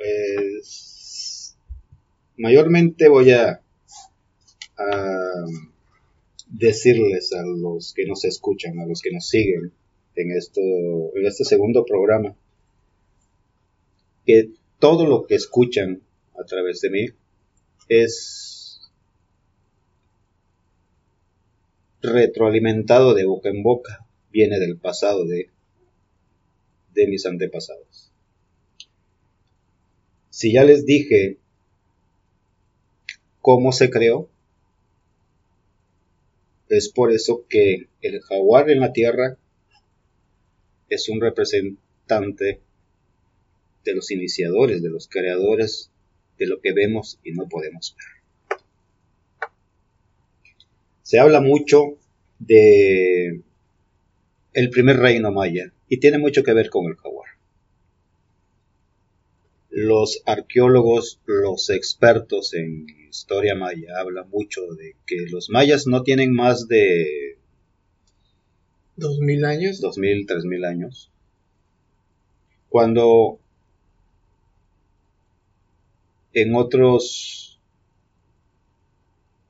mayormente 2.38 3.08
voy 3.10 3.32
a, 3.32 3.62
a 4.78 5.46
decirles 6.48 7.32
a 7.34 7.44
los 7.44 7.94
que 7.94 8.06
nos 8.06 8.26
escuchan, 8.26 8.80
a 8.80 8.88
los 8.88 9.02
que 9.02 9.12
nos 9.12 9.28
siguen 9.30 9.72
en, 10.16 10.32
esto, 10.32 10.62
en 11.16 11.26
este 11.26 11.46
segundo 11.46 11.86
programa, 11.86 12.36
que 14.26 14.50
todo 14.80 15.06
lo 15.06 15.28
que 15.28 15.36
escuchan 15.36 16.02
a 16.42 16.46
través 16.46 16.82
de 16.82 16.90
mí 16.90 17.06
es 17.88 18.92
retroalimentado 22.02 23.14
de 23.14 23.26
boca 23.26 23.50
en 23.50 23.64
boca, 23.64 24.06
viene 24.32 24.60
del 24.60 24.78
pasado 24.78 25.26
de, 25.26 25.50
de 26.94 27.08
mis 27.08 27.26
antepasados. 27.26 28.12
Si 30.30 30.54
ya 30.54 30.64
les 30.64 30.86
dije 30.86 31.38
cómo 33.42 33.72
se 33.72 33.90
creó, 33.90 34.30
es 36.70 36.90
por 36.90 37.12
eso 37.12 37.46
que 37.50 37.90
el 38.02 38.22
jaguar 38.22 38.70
en 38.70 38.80
la 38.80 38.94
Tierra 38.94 39.38
es 40.90 41.10
un 41.10 41.22
representante 41.22 42.62
de 43.84 43.96
los 43.96 44.10
iniciadores, 44.12 44.82
de 44.82 44.90
los 44.90 45.08
creadores 45.08 45.92
de 46.42 46.48
lo 46.48 46.60
que 46.60 46.74
vemos 46.74 47.20
y 47.24 47.34
no 47.34 47.48
podemos 47.48 47.96
ver. 47.96 49.40
Se 51.04 51.20
habla 51.20 51.40
mucho 51.40 51.98
de 52.40 53.42
el 54.54 54.70
primer 54.72 54.98
reino 54.98 55.32
maya 55.32 55.72
y 55.88 56.00
tiene 56.00 56.18
mucho 56.18 56.44
que 56.44 56.54
ver 56.54 56.72
con 56.72 56.88
el 56.88 56.96
jaguar 56.96 57.30
los 59.72 60.22
arqueólogos, 60.26 61.20
los 61.26 61.70
expertos 61.70 62.54
en 62.54 62.88
historia 63.10 63.56
maya 63.56 64.00
hablan 64.00 64.30
mucho 64.30 64.62
de 64.78 64.96
que 65.06 65.26
los 65.30 65.50
mayas 65.50 65.88
no 65.88 66.04
tienen 66.04 66.34
más 66.34 66.68
de... 66.68 67.38
¿Dos 68.98 69.20
mil 69.20 69.46
años? 69.46 69.80
Dos 69.80 69.98
mil, 69.98 70.26
tres 70.28 70.44
mil 70.44 70.66
años. 70.66 71.10
Cuando 72.70 73.40
en 76.34 76.56
otros, 76.56 77.60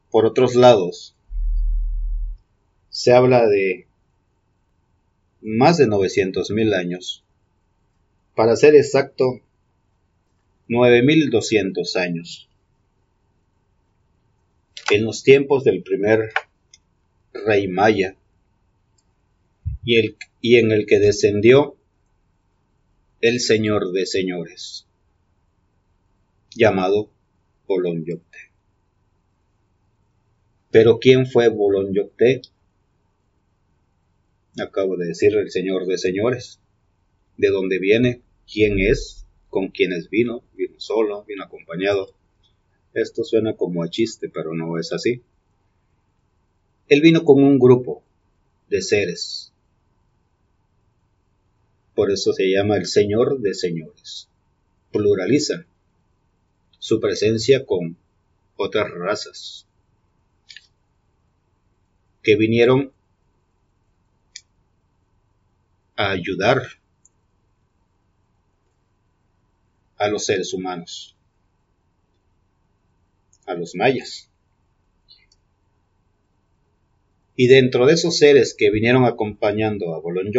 por 0.10 0.26
otros 0.26 0.56
lados, 0.56 1.16
se 2.90 3.14
habla 3.14 3.48
de 3.48 3.88
más 5.42 5.78
de 5.78 5.88
900.000 5.88 6.76
años. 6.76 7.24
Para 8.36 8.56
ser 8.56 8.76
exacto, 8.76 9.42
9.200 10.70 11.96
años. 11.98 12.50
En 14.90 15.06
los 15.06 15.24
tiempos 15.24 15.64
del 15.64 15.84
primer 15.84 16.32
rey 17.34 17.68
maya 17.68 18.16
y, 19.84 19.98
el, 19.98 20.18
y 20.42 20.58
en 20.58 20.72
el 20.72 20.86
que 20.86 21.00
descendió 21.00 21.76
el 23.22 23.40
señor 23.40 23.92
de 23.92 24.06
señores, 24.06 24.88
llamado 26.56 27.10
Bolón 27.68 28.06
Pero 30.70 31.00
¿quién 31.00 31.26
fue 31.26 31.48
Bolón 31.48 31.94
Acabo 34.60 34.98
de 34.98 35.08
decir 35.08 35.36
el 35.36 35.50
Señor 35.50 35.86
de 35.86 35.98
señores. 35.98 36.60
¿De 37.38 37.50
dónde 37.50 37.80
viene? 37.80 38.22
¿Quién 38.52 38.80
es? 38.80 39.26
¿Con 39.50 39.70
quiénes 39.70 40.10
vino? 40.10 40.44
¿Vino 40.56 40.80
solo? 40.80 41.24
¿Vino 41.24 41.44
acompañado? 41.44 42.14
Esto 42.94 43.24
suena 43.24 43.56
como 43.56 43.84
a 43.84 43.90
chiste, 43.90 44.28
pero 44.28 44.54
no 44.54 44.78
es 44.78 44.92
así. 44.92 45.22
Él 46.90 47.00
vino 47.00 47.24
con 47.24 47.42
un 47.42 47.58
grupo 47.58 48.04
de 48.70 48.82
seres. 48.82 49.54
Por 51.96 52.12
eso 52.12 52.34
se 52.34 52.52
llama 52.52 52.76
el 52.76 52.86
Señor 52.86 53.40
de 53.40 53.54
señores. 53.54 54.28
Pluraliza 54.92 55.66
su 56.82 57.00
presencia 57.00 57.64
con 57.64 57.96
otras 58.56 58.90
razas 58.90 59.68
que 62.24 62.36
vinieron 62.36 62.92
ayudar 65.96 66.64
a 69.98 70.08
los 70.08 70.26
seres 70.26 70.56
humanos, 70.56 71.16
a 73.46 73.54
los 73.54 73.76
mayas. 73.76 74.32
Y 77.36 77.46
dentro 77.46 77.86
de 77.86 77.94
esos 77.94 78.18
seres 78.18 78.56
que 78.58 78.72
vinieron 78.72 79.06
acompañando 79.06 79.94
a 79.94 80.00
Bolón 80.00 80.32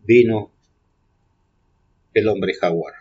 vino 0.00 0.55
el 2.20 2.28
hombre 2.28 2.54
jaguar. 2.54 2.94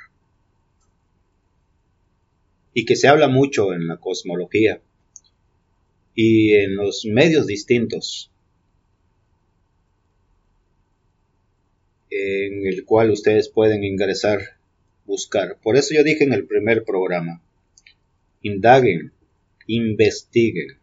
Y 2.74 2.86
que 2.86 2.96
se 2.96 3.08
habla 3.08 3.30
mucho 3.30 3.74
en 3.74 3.88
la 3.88 3.98
cosmología 3.98 4.82
y 6.14 6.54
en 6.54 6.76
los 6.76 7.06
medios 7.06 7.48
distintos 7.48 8.30
en 12.10 12.66
el 12.66 12.86
cual 12.86 13.12
ustedes 13.12 13.50
pueden 13.50 13.84
ingresar, 13.84 14.58
buscar. 15.06 15.58
Por 15.62 15.76
eso 15.76 15.94
yo 15.94 16.04
dije 16.04 16.24
en 16.24 16.34
el 16.34 16.46
primer 16.46 16.84
programa, 16.84 17.42
indaguen, 18.42 19.12
investiguen, 19.68 20.78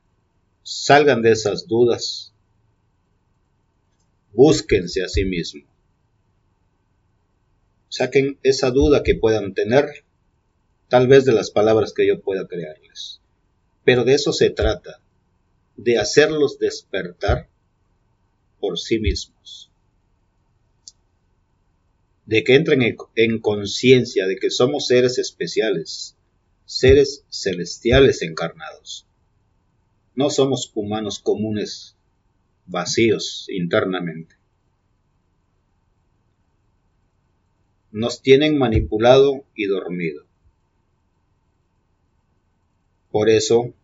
salgan 0.62 1.22
de 1.22 1.32
esas 1.32 1.66
dudas, 1.66 2.32
búsquense 4.32 5.02
a 5.02 5.08
sí 5.08 5.24
mismos. 5.24 5.71
Saquen 7.92 8.38
esa 8.42 8.70
duda 8.70 9.02
que 9.02 9.14
puedan 9.14 9.52
tener, 9.52 9.84
tal 10.88 11.08
vez 11.08 11.26
de 11.26 11.32
las 11.32 11.50
palabras 11.50 11.92
que 11.92 12.06
yo 12.06 12.22
pueda 12.22 12.48
crearles. 12.48 13.20
Pero 13.84 14.04
de 14.04 14.14
eso 14.14 14.32
se 14.32 14.48
trata, 14.48 15.02
de 15.76 15.98
hacerlos 15.98 16.58
despertar 16.58 17.50
por 18.60 18.78
sí 18.78 18.98
mismos. 18.98 19.70
De 22.24 22.42
que 22.44 22.54
entren 22.54 22.96
en, 23.14 23.38
conciencia 23.40 24.26
de 24.26 24.36
que 24.36 24.48
somos 24.48 24.86
seres 24.86 25.18
especiales, 25.18 26.16
seres 26.64 27.26
celestiales 27.28 28.22
encarnados. 28.22 29.04
No 30.14 30.30
somos 30.30 30.72
humanos 30.74 31.18
comunes 31.18 31.94
vacíos 32.64 33.44
internamente. 33.50 34.41
Nos 37.92 38.22
tienen 38.22 38.58
manipulado 38.58 39.44
y 39.54 39.66
dormido. 39.66 40.24
Por 43.10 43.28
eso 43.28 43.74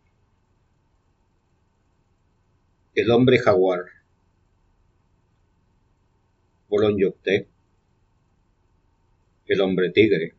el 2.95 3.11
hombre 3.11 3.39
jaguar, 3.39 3.85
Bolón 6.69 6.97
el 9.47 9.61
hombre 9.61 9.91
tigre, 9.91 10.35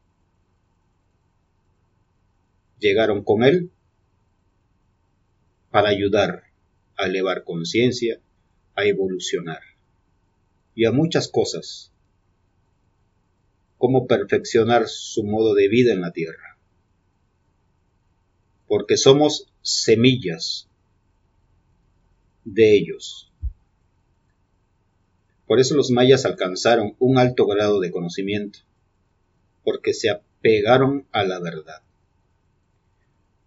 llegaron 2.79 3.23
con 3.23 3.43
él 3.43 3.71
para 5.71 5.89
ayudar 5.89 6.43
a 6.97 7.05
elevar 7.05 7.43
conciencia, 7.43 8.19
a 8.75 8.85
evolucionar 8.85 9.61
y 10.75 10.85
a 10.85 10.91
muchas 10.91 11.27
cosas, 11.27 11.91
como 13.79 14.07
perfeccionar 14.07 14.87
su 14.87 15.23
modo 15.23 15.55
de 15.55 15.69
vida 15.69 15.93
en 15.93 16.01
la 16.01 16.11
tierra. 16.11 16.57
Porque 18.67 18.97
somos 18.97 19.47
semillas 19.63 20.67
de 22.43 22.75
ellos. 22.75 23.31
Por 25.47 25.59
eso 25.59 25.75
los 25.75 25.91
mayas 25.91 26.25
alcanzaron 26.25 26.95
un 26.99 27.17
alto 27.17 27.47
grado 27.47 27.79
de 27.79 27.89
conocimiento, 27.89 28.59
porque 29.63 29.93
se 29.93 30.09
apegaron 30.09 31.07
a 31.11 31.23
la 31.23 31.39
verdad. 31.39 31.81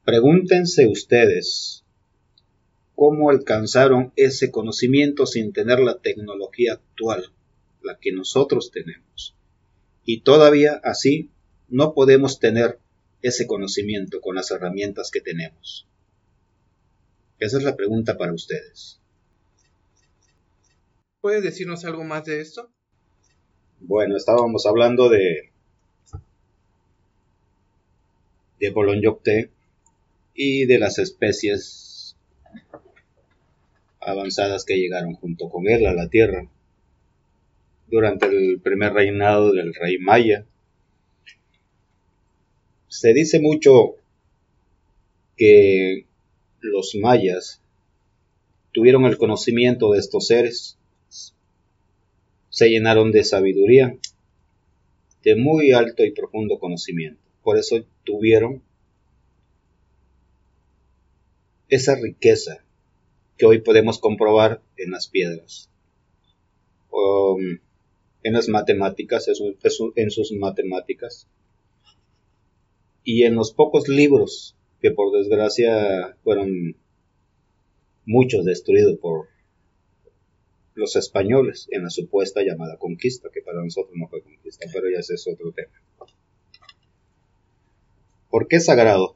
Pregúntense 0.04 0.88
ustedes 0.88 1.84
cómo 2.96 3.28
alcanzaron 3.28 4.12
ese 4.16 4.50
conocimiento 4.50 5.26
sin 5.26 5.52
tener 5.52 5.78
la 5.78 5.98
tecnología 5.98 6.72
actual, 6.72 7.30
la 7.82 7.98
que 7.98 8.12
nosotros 8.12 8.70
tenemos. 8.70 9.34
Y 10.04 10.20
todavía 10.20 10.80
así 10.82 11.30
no 11.68 11.94
podemos 11.94 12.38
tener 12.38 12.78
ese 13.22 13.46
conocimiento 13.46 14.20
con 14.20 14.34
las 14.34 14.50
herramientas 14.50 15.10
que 15.10 15.20
tenemos. 15.20 15.86
Esa 17.38 17.58
es 17.58 17.64
la 17.64 17.76
pregunta 17.76 18.18
para 18.18 18.32
ustedes. 18.32 19.00
¿Puedes 21.20 21.42
decirnos 21.42 21.84
algo 21.84 22.04
más 22.04 22.24
de 22.24 22.40
esto? 22.40 22.70
Bueno, 23.80 24.16
estábamos 24.16 24.66
hablando 24.66 25.08
de 25.08 25.52
de 28.62 28.70
Bolonyocte 28.70 29.50
y 30.34 30.66
de 30.66 30.78
las 30.78 31.00
especies 31.00 32.16
avanzadas 33.98 34.64
que 34.64 34.76
llegaron 34.76 35.14
junto 35.14 35.48
con 35.48 35.68
él 35.68 35.84
a 35.84 35.94
la 35.94 36.08
Tierra 36.08 36.48
durante 37.92 38.24
el 38.24 38.58
primer 38.58 38.94
reinado 38.94 39.52
del 39.52 39.74
rey 39.74 39.98
Maya. 39.98 40.46
Se 42.88 43.12
dice 43.12 43.38
mucho 43.38 43.96
que 45.36 46.06
los 46.60 46.94
mayas 46.94 47.60
tuvieron 48.72 49.04
el 49.04 49.18
conocimiento 49.18 49.92
de 49.92 49.98
estos 49.98 50.26
seres, 50.28 50.78
se 52.48 52.70
llenaron 52.70 53.12
de 53.12 53.24
sabiduría, 53.24 53.94
de 55.22 55.36
muy 55.36 55.72
alto 55.72 56.02
y 56.02 56.12
profundo 56.12 56.58
conocimiento. 56.58 57.20
Por 57.42 57.58
eso 57.58 57.84
tuvieron 58.04 58.62
esa 61.68 61.94
riqueza 61.96 62.64
que 63.36 63.44
hoy 63.44 63.60
podemos 63.60 63.98
comprobar 63.98 64.62
en 64.78 64.92
las 64.92 65.08
piedras, 65.08 65.68
um, 66.90 67.58
en 68.22 68.32
las 68.34 68.48
matemáticas, 68.48 69.26
en 69.96 70.10
sus 70.10 70.32
matemáticas, 70.32 71.26
y 73.04 73.24
en 73.24 73.34
los 73.34 73.52
pocos 73.52 73.88
libros 73.88 74.56
que 74.80 74.90
por 74.90 75.16
desgracia 75.16 76.16
fueron 76.22 76.76
muchos 78.04 78.44
destruidos 78.44 78.98
por 78.98 79.28
los 80.74 80.96
españoles 80.96 81.68
en 81.70 81.82
la 81.82 81.90
supuesta 81.90 82.42
llamada 82.42 82.76
conquista, 82.78 83.28
que 83.32 83.42
para 83.42 83.62
nosotros 83.62 83.94
no 83.96 84.08
fue 84.08 84.22
conquista, 84.22 84.66
pero 84.72 84.90
ya 84.90 85.00
ese 85.00 85.14
es 85.14 85.26
otro 85.26 85.52
tema. 85.52 85.72
¿Por 88.30 88.48
qué 88.48 88.60
sagrado? 88.60 89.14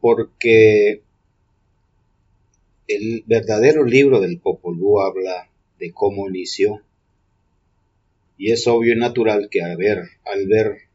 Porque 0.00 1.02
El 2.86 3.24
verdadero 3.26 3.84
libro 3.84 4.20
del 4.20 4.38
Popol 4.40 4.76
Vuh 4.76 5.00
habla 5.00 5.50
de 5.78 5.92
cómo 5.92 6.28
inició. 6.28 6.82
Y 8.36 8.52
es 8.52 8.66
obvio 8.66 8.94
y 8.94 8.96
natural 8.96 9.48
que 9.50 9.62
al 9.62 9.76
ver, 9.76 10.04
al 10.24 10.46
ver 10.46 10.88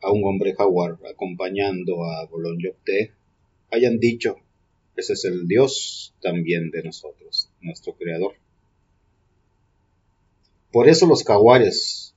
a 0.00 0.10
un 0.12 0.24
hombre 0.24 0.54
jaguar 0.54 0.98
acompañando 1.10 2.04
a 2.04 2.26
Bolonyocte, 2.26 3.12
hayan 3.70 3.98
dicho, 3.98 4.36
ese 4.96 5.14
es 5.14 5.24
el 5.24 5.46
Dios 5.46 6.14
también 6.20 6.70
de 6.70 6.82
nosotros, 6.82 7.50
nuestro 7.60 7.94
Creador. 7.94 8.34
Por 10.72 10.88
eso 10.88 11.06
los 11.06 11.24
jaguares 11.24 12.14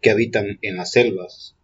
que 0.00 0.10
habitan 0.10 0.58
en 0.62 0.76
las 0.76 0.92
selvas, 0.92 1.54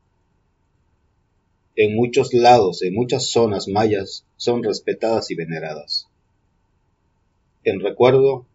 en 1.76 1.94
muchos 1.94 2.32
lados, 2.34 2.82
en 2.82 2.94
muchas 2.94 3.28
zonas 3.28 3.68
mayas, 3.68 4.24
son 4.36 4.62
respetadas 4.62 5.30
y 5.30 5.34
veneradas. 5.34 6.08
En 7.64 7.80
recuerdo 7.80 8.46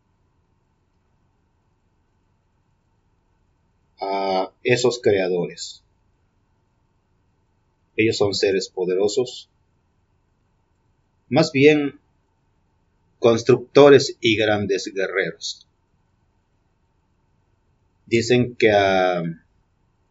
a 3.99 4.51
esos 4.63 4.99
creadores. 5.01 5.83
Ellos 7.95 8.17
son 8.17 8.33
seres 8.33 8.69
poderosos, 8.69 9.49
más 11.27 11.51
bien 11.51 11.99
constructores 13.19 14.17
y 14.21 14.37
grandes 14.37 14.91
guerreros. 14.93 15.67
Dicen 18.05 18.55
que 18.55 18.71
a, 18.71 19.23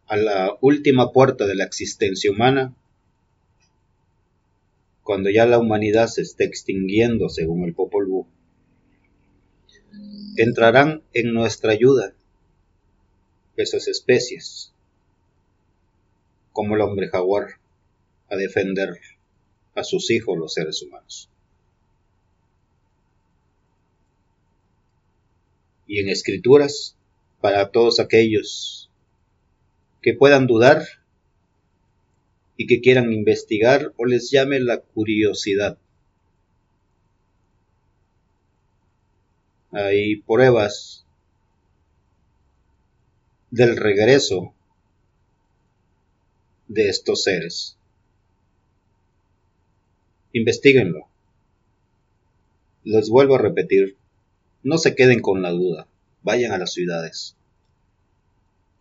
la 0.09 0.57
última 0.61 1.11
puerta 1.11 1.45
de 1.45 1.55
la 1.55 1.65
existencia 1.65 2.31
humana, 2.31 2.73
cuando 5.03 5.29
ya 5.29 5.45
la 5.45 5.59
humanidad 5.59 6.07
se 6.07 6.21
esté 6.21 6.45
extinguiendo 6.45 7.29
según 7.29 7.65
el 7.65 7.73
Popol 7.73 8.05
Vuh, 8.05 8.27
entrarán 10.37 11.03
en 11.13 11.33
nuestra 11.33 11.71
ayuda 11.73 12.13
esas 13.63 13.87
especies, 13.87 14.71
como 16.51 16.75
el 16.75 16.81
hombre 16.81 17.09
jaguar, 17.09 17.59
a 18.29 18.35
defender 18.35 18.99
a 19.75 19.83
sus 19.83 20.11
hijos 20.11 20.37
los 20.37 20.53
seres 20.53 20.81
humanos. 20.81 21.29
Y 25.87 25.99
en 25.99 26.09
escrituras, 26.09 26.95
para 27.41 27.71
todos 27.71 27.99
aquellos 27.99 28.89
que 30.01 30.13
puedan 30.13 30.47
dudar 30.47 30.85
y 32.57 32.67
que 32.67 32.81
quieran 32.81 33.13
investigar 33.13 33.93
o 33.97 34.05
les 34.05 34.29
llame 34.31 34.59
la 34.59 34.81
curiosidad. 34.81 35.77
Hay 39.71 40.17
pruebas 40.17 41.05
del 43.51 43.77
regreso 43.77 44.53
de 46.67 46.87
estos 46.89 47.23
seres. 47.23 47.77
Investíguenlo. 50.33 51.07
Les 52.83 53.09
vuelvo 53.09 53.35
a 53.35 53.39
repetir, 53.39 53.97
no 54.61 54.77
se 54.77 54.93
queden 54.93 55.21
con 55.21 55.41
la 55.41 55.49
duda, 55.49 55.87
vayan 56.21 56.51
a 56.51 56.59
las 56.59 56.73
ciudades. 56.73 57.35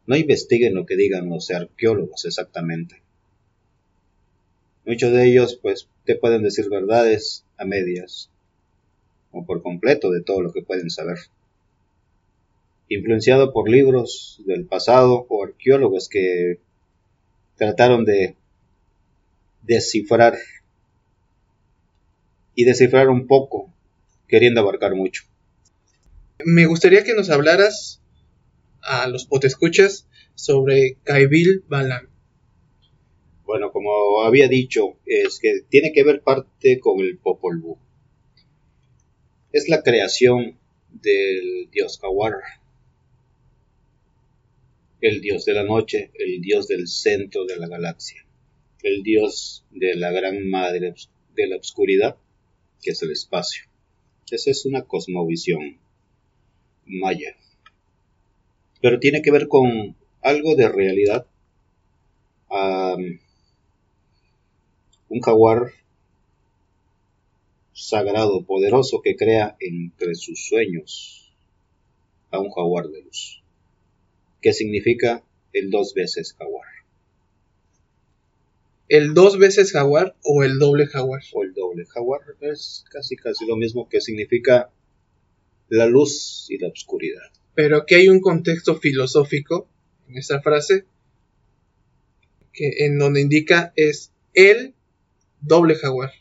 No 0.07 0.16
investiguen 0.16 0.74
lo 0.74 0.85
que 0.85 0.96
digan 0.96 1.31
los 1.31 1.50
arqueólogos 1.50 2.26
exactamente. 2.26 3.00
Muchos 4.85 5.12
de 5.12 5.28
ellos 5.28 5.59
pues 5.61 5.88
te 6.04 6.14
pueden 6.14 6.42
decir 6.42 6.68
verdades 6.68 7.44
a 7.57 7.64
medias 7.64 8.31
o 9.33 9.46
por 9.46 9.62
completo 9.62 10.11
de 10.11 10.22
todo 10.22 10.42
lo 10.42 10.52
que 10.52 10.62
pueden 10.62 10.90
saber 10.90 11.18
influenciado 12.88 13.53
por 13.53 13.68
libros 13.68 14.42
del 14.46 14.66
pasado 14.66 15.27
o 15.29 15.44
arqueólogos 15.44 16.09
que 16.09 16.61
trataron 17.57 18.05
de 18.05 18.37
descifrar 19.62 20.38
y 22.55 22.64
descifrar 22.64 23.09
un 23.09 23.27
poco, 23.27 23.72
queriendo 24.27 24.61
abarcar 24.61 24.94
mucho. 24.94 25.24
Me 26.44 26.66
gustaría 26.66 27.05
que 27.05 27.14
nos 27.14 27.31
hablaras 27.31 28.01
a 28.83 29.09
los 29.09 29.27
potescuchas 29.27 30.09
sobre 30.35 30.96
Kaibil 31.05 31.64
Balan. 31.68 32.09
Bueno, 33.44 33.72
como 33.72 34.22
había 34.22 34.48
dicho, 34.48 34.98
es 35.07 35.38
que 35.40 35.61
tiene 35.68 35.92
que 35.92 36.05
ver 36.05 36.22
parte 36.22 36.79
con 36.81 37.01
el 37.01 37.18
Popol 37.18 37.61
Vuh. 37.61 37.79
Es 39.53 39.68
la 39.68 39.83
creación 39.83 40.59
del 40.90 41.68
dios 41.70 41.98
Kawar, 41.98 42.35
el 45.00 45.20
dios 45.20 45.44
de 45.44 45.54
la 45.54 45.62
noche, 45.62 46.11
el 46.14 46.40
dios 46.40 46.66
del 46.66 46.88
centro 46.88 47.44
de 47.44 47.56
la 47.56 47.68
galaxia, 47.68 48.24
el 48.82 49.02
dios 49.02 49.64
de 49.70 49.94
la 49.94 50.11
gran 50.11 50.48
madre 50.48 50.94
de 51.34 51.46
la 51.46 51.56
oscuridad, 51.56 52.16
que 52.82 52.90
es 52.90 53.02
el 53.02 53.12
espacio. 53.12 53.64
Esa 54.30 54.50
es 54.50 54.66
una 54.66 54.82
cosmovisión 54.82 55.78
maya. 56.84 57.37
Pero 58.80 58.98
tiene 58.98 59.22
que 59.22 59.30
ver 59.30 59.48
con 59.48 59.96
algo 60.22 60.56
de 60.56 60.68
realidad. 60.68 61.26
un 65.11 65.20
jaguar 65.22 65.72
sagrado, 67.72 68.44
poderoso, 68.44 69.00
que 69.02 69.16
crea 69.16 69.56
entre 69.61 70.14
sus 70.14 70.46
sueños 70.48 71.32
a 72.30 72.40
un 72.40 72.50
jaguar 72.50 72.88
de 72.88 73.02
luz 73.02 73.38
que 74.40 74.53
significa 74.53 75.24
el 75.53 75.70
dos 75.70 75.94
veces 75.94 76.35
jaguar. 76.35 76.66
¿El 78.88 79.12
dos 79.12 79.38
veces 79.38 79.72
jaguar 79.72 80.16
o 80.22 80.42
el 80.42 80.59
doble 80.59 80.87
jaguar? 80.87 81.22
O 81.35 81.44
el 81.44 81.53
doble 81.53 81.85
jaguar 81.87 82.20
es 82.40 82.85
casi 82.90 83.16
casi 83.16 83.46
lo 83.46 83.57
mismo 83.57 83.88
que 83.88 84.01
significa 84.01 84.70
la 85.68 85.87
luz 85.87 86.46
y 86.48 86.59
la 86.59 86.68
oscuridad. 86.68 87.31
Pero 87.55 87.79
aquí 87.79 87.96
hay 87.96 88.09
un 88.09 88.20
contexto 88.20 88.77
filosófico 88.77 89.68
en 90.09 90.16
esta 90.16 90.40
frase 90.40 90.87
que 92.53 92.87
en 92.87 92.98
donde 92.98 93.20
indica 93.20 93.72
es 93.77 94.12
el 94.33 94.74
doble 95.40 95.74
jaguar. 95.74 96.12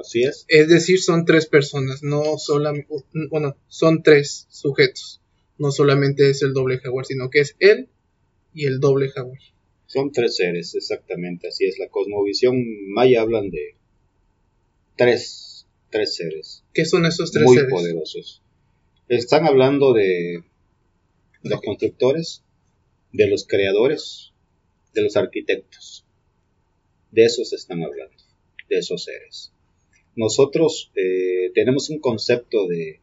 Así 0.00 0.22
es. 0.22 0.46
Es 0.48 0.68
decir, 0.68 1.00
son 1.00 1.24
tres 1.24 1.46
personas, 1.46 2.02
no 2.02 2.38
solamente, 2.38 2.92
bueno, 3.28 3.56
son 3.68 4.02
tres 4.02 4.46
sujetos 4.50 5.19
no 5.60 5.70
solamente 5.70 6.30
es 6.30 6.42
el 6.42 6.54
doble 6.54 6.78
jaguar, 6.78 7.04
sino 7.04 7.28
que 7.28 7.40
es 7.40 7.54
él 7.60 7.90
y 8.54 8.64
el 8.64 8.80
doble 8.80 9.10
jaguar. 9.10 9.38
Son 9.86 10.10
tres 10.10 10.36
seres, 10.36 10.74
exactamente, 10.74 11.48
así 11.48 11.66
es. 11.66 11.78
La 11.78 11.88
cosmovisión 11.88 12.56
maya 12.88 13.20
hablan 13.20 13.50
de 13.50 13.76
tres, 14.96 15.66
tres 15.90 16.16
seres. 16.16 16.64
¿Qué 16.72 16.86
son 16.86 17.04
esos 17.04 17.30
tres 17.30 17.44
muy 17.44 17.56
seres? 17.56 17.70
Muy 17.70 17.78
poderosos. 17.78 18.42
Están 19.08 19.46
hablando 19.46 19.92
de 19.92 20.44
los 21.42 21.60
constructores, 21.60 22.42
de 23.12 23.28
los 23.28 23.46
creadores, 23.46 24.32
de 24.94 25.02
los 25.02 25.16
arquitectos. 25.16 26.06
De 27.10 27.24
esos 27.24 27.52
están 27.52 27.82
hablando, 27.82 28.16
de 28.70 28.78
esos 28.78 29.04
seres. 29.04 29.52
Nosotros 30.16 30.90
eh, 30.94 31.50
tenemos 31.54 31.90
un 31.90 31.98
concepto 31.98 32.66
de 32.66 33.00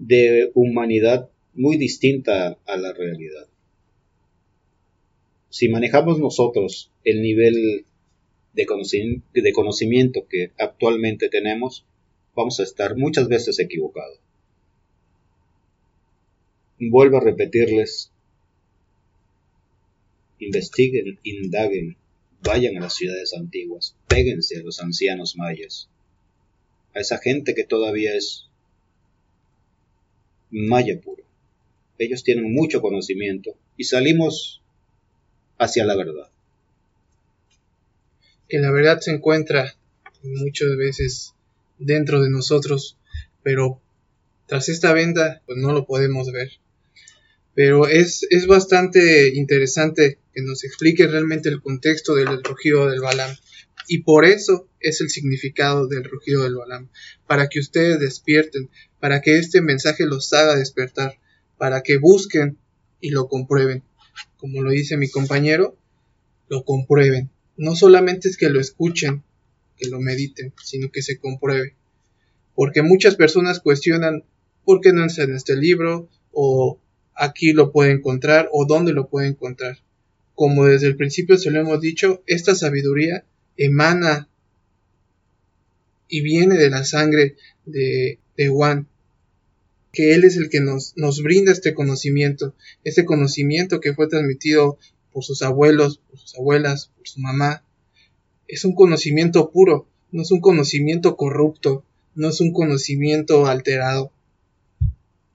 de 0.00 0.50
humanidad 0.54 1.28
muy 1.52 1.76
distinta 1.76 2.58
a 2.66 2.76
la 2.78 2.92
realidad. 2.94 3.46
Si 5.50 5.68
manejamos 5.68 6.18
nosotros 6.18 6.90
el 7.04 7.20
nivel 7.20 7.84
de, 8.54 8.64
conocimiento 9.52 10.26
que 10.26 10.52
actualmente 10.58 11.28
tenemos, 11.28 11.84
vamos 12.34 12.60
a 12.60 12.62
estar 12.62 12.96
muchas 12.96 13.28
veces 13.28 13.58
equivocados. 13.58 14.18
Vuelvo 16.78 17.18
a 17.18 17.24
repetirles, 17.24 18.10
investiguen, 20.38 21.18
indaguen, 21.24 21.98
vayan 22.42 22.78
a 22.78 22.80
las 22.80 22.94
ciudades 22.94 23.34
antiguas, 23.34 23.96
péguense 24.08 24.58
a 24.58 24.62
los 24.62 24.80
ancianos 24.80 25.36
mayas, 25.36 25.90
a 26.94 27.00
esa 27.00 27.18
gente 27.18 27.54
que 27.54 27.64
todavía 27.64 28.16
es 28.16 28.49
maya 30.50 31.00
puro. 31.00 31.22
Ellos 31.98 32.24
tienen 32.24 32.52
mucho 32.52 32.80
conocimiento 32.80 33.56
y 33.76 33.84
salimos 33.84 34.62
hacia 35.58 35.84
la 35.84 35.96
verdad. 35.96 36.30
Que 38.48 38.58
la 38.58 38.70
verdad 38.70 39.00
se 39.00 39.12
encuentra 39.12 39.74
muchas 40.22 40.76
veces 40.76 41.34
dentro 41.78 42.22
de 42.22 42.30
nosotros, 42.30 42.96
pero 43.42 43.80
tras 44.46 44.68
esta 44.68 44.92
venda 44.92 45.42
pues 45.46 45.58
no 45.58 45.72
lo 45.72 45.86
podemos 45.86 46.32
ver. 46.32 46.52
Pero 47.54 47.86
es, 47.86 48.26
es 48.30 48.46
bastante 48.46 49.34
interesante 49.34 50.18
que 50.32 50.42
nos 50.42 50.64
explique 50.64 51.06
realmente 51.06 51.48
el 51.48 51.60
contexto 51.60 52.14
del 52.14 52.42
rugido 52.42 52.88
del 52.88 53.00
Balam. 53.00 53.36
Y 53.88 53.98
por 53.98 54.24
eso 54.24 54.68
es 54.78 55.00
el 55.00 55.10
significado 55.10 55.88
del 55.88 56.04
rugido 56.04 56.44
del 56.44 56.54
Balam, 56.54 56.88
para 57.26 57.48
que 57.48 57.60
ustedes 57.60 57.98
despierten, 57.98 58.70
para 59.00 59.20
que 59.20 59.38
este 59.38 59.60
mensaje 59.62 60.06
los 60.06 60.32
haga 60.32 60.56
despertar, 60.56 61.18
para 61.58 61.82
que 61.82 61.98
busquen 61.98 62.58
y 63.00 63.10
lo 63.10 63.28
comprueben. 63.28 63.82
Como 64.36 64.62
lo 64.62 64.70
dice 64.70 64.96
mi 64.96 65.10
compañero, 65.10 65.76
lo 66.48 66.64
comprueben. 66.64 67.30
No 67.56 67.76
solamente 67.76 68.28
es 68.28 68.36
que 68.36 68.50
lo 68.50 68.60
escuchen, 68.60 69.22
que 69.78 69.88
lo 69.88 70.00
mediten, 70.00 70.52
sino 70.62 70.90
que 70.90 71.02
se 71.02 71.18
compruebe. 71.18 71.74
Porque 72.54 72.82
muchas 72.82 73.16
personas 73.16 73.60
cuestionan 73.60 74.24
por 74.64 74.80
qué 74.80 74.92
no 74.92 75.04
está 75.04 75.22
en 75.22 75.34
este 75.34 75.56
libro, 75.56 76.08
o 76.32 76.78
aquí 77.14 77.52
lo 77.52 77.72
puede 77.72 77.92
encontrar, 77.92 78.48
o 78.52 78.66
dónde 78.66 78.92
lo 78.92 79.08
puede 79.08 79.28
encontrar. 79.28 79.78
Como 80.34 80.66
desde 80.66 80.86
el 80.86 80.96
principio 80.96 81.38
se 81.38 81.50
lo 81.50 81.60
hemos 81.60 81.80
dicho, 81.80 82.22
esta 82.26 82.54
sabiduría 82.54 83.24
emana 83.56 84.28
y 86.08 86.22
viene 86.22 86.56
de 86.56 86.70
la 86.70 86.84
sangre 86.84 87.36
de, 87.64 88.18
de 88.40 88.48
Juan, 88.48 88.88
que 89.92 90.14
Él 90.14 90.24
es 90.24 90.38
el 90.38 90.48
que 90.48 90.60
nos, 90.60 90.94
nos 90.96 91.22
brinda 91.22 91.52
este 91.52 91.74
conocimiento, 91.74 92.54
este 92.84 93.04
conocimiento 93.04 93.80
que 93.80 93.92
fue 93.92 94.08
transmitido 94.08 94.78
por 95.12 95.24
sus 95.24 95.42
abuelos, 95.42 95.98
por 96.08 96.18
sus 96.18 96.34
abuelas, 96.36 96.90
por 96.96 97.06
su 97.06 97.20
mamá. 97.20 97.62
Es 98.48 98.64
un 98.64 98.74
conocimiento 98.74 99.50
puro, 99.50 99.86
no 100.10 100.22
es 100.22 100.30
un 100.30 100.40
conocimiento 100.40 101.16
corrupto, 101.16 101.84
no 102.14 102.30
es 102.30 102.40
un 102.40 102.54
conocimiento 102.54 103.46
alterado. 103.46 104.10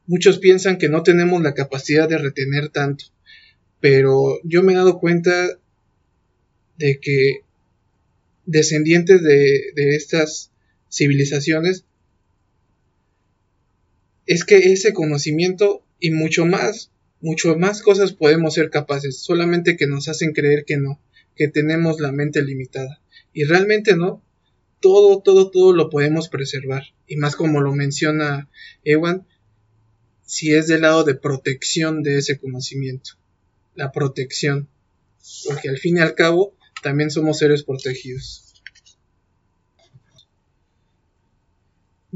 Muchos 0.08 0.40
piensan 0.40 0.80
que 0.80 0.90
no 0.90 1.04
tenemos 1.04 1.44
la 1.44 1.54
capacidad 1.54 2.10
de 2.10 2.18
retener 2.18 2.70
tanto, 2.70 3.06
pero 3.82 4.40
yo 4.44 4.64
me 4.64 4.74
he 4.74 4.78
dado 4.78 4.98
cuenta 4.98 5.60
de 6.80 7.00
que 7.00 7.42
descendientes 8.48 9.22
de, 9.22 9.62
de 9.76 9.96
estas 9.96 10.50
civilizaciones 10.90 11.86
es 14.26 14.44
que 14.44 14.58
ese 14.74 14.94
conocimiento 14.94 15.84
y 16.00 16.12
mucho 16.12 16.46
más, 16.46 16.92
mucho 17.22 17.56
más 17.58 17.82
cosas 17.82 18.14
podemos 18.14 18.54
ser 18.54 18.70
capaces, 18.70 19.20
solamente 19.20 19.78
que 19.78 19.88
nos 19.88 20.08
hacen 20.08 20.34
creer 20.34 20.66
que 20.66 20.78
no, 20.78 21.00
que 21.36 21.48
tenemos 21.48 22.00
la 22.00 22.12
mente 22.12 22.42
limitada. 22.42 23.02
Y 23.34 23.44
realmente 23.44 23.96
no, 23.96 24.24
todo, 24.80 25.22
todo, 25.22 25.52
todo 25.52 25.74
lo 25.74 25.90
podemos 25.90 26.30
preservar. 26.30 26.84
Y 27.08 27.18
más 27.18 27.36
como 27.36 27.62
lo 27.62 27.74
menciona 27.74 28.50
Ewan, 28.84 29.26
si 30.24 30.54
es 30.54 30.68
del 30.68 30.82
lado 30.82 31.04
de 31.04 31.16
protección 31.16 32.04
de 32.04 32.18
ese 32.18 32.38
conocimiento. 32.38 33.12
La 33.76 33.92
protección. 33.92 34.68
Porque 35.46 35.70
al 35.70 35.78
fin 35.78 35.98
y 35.98 36.02
al 36.02 36.16
cabo, 36.16 36.56
también 36.82 37.12
somos 37.12 37.40
seres 37.40 37.64
protegidos. 37.64 38.45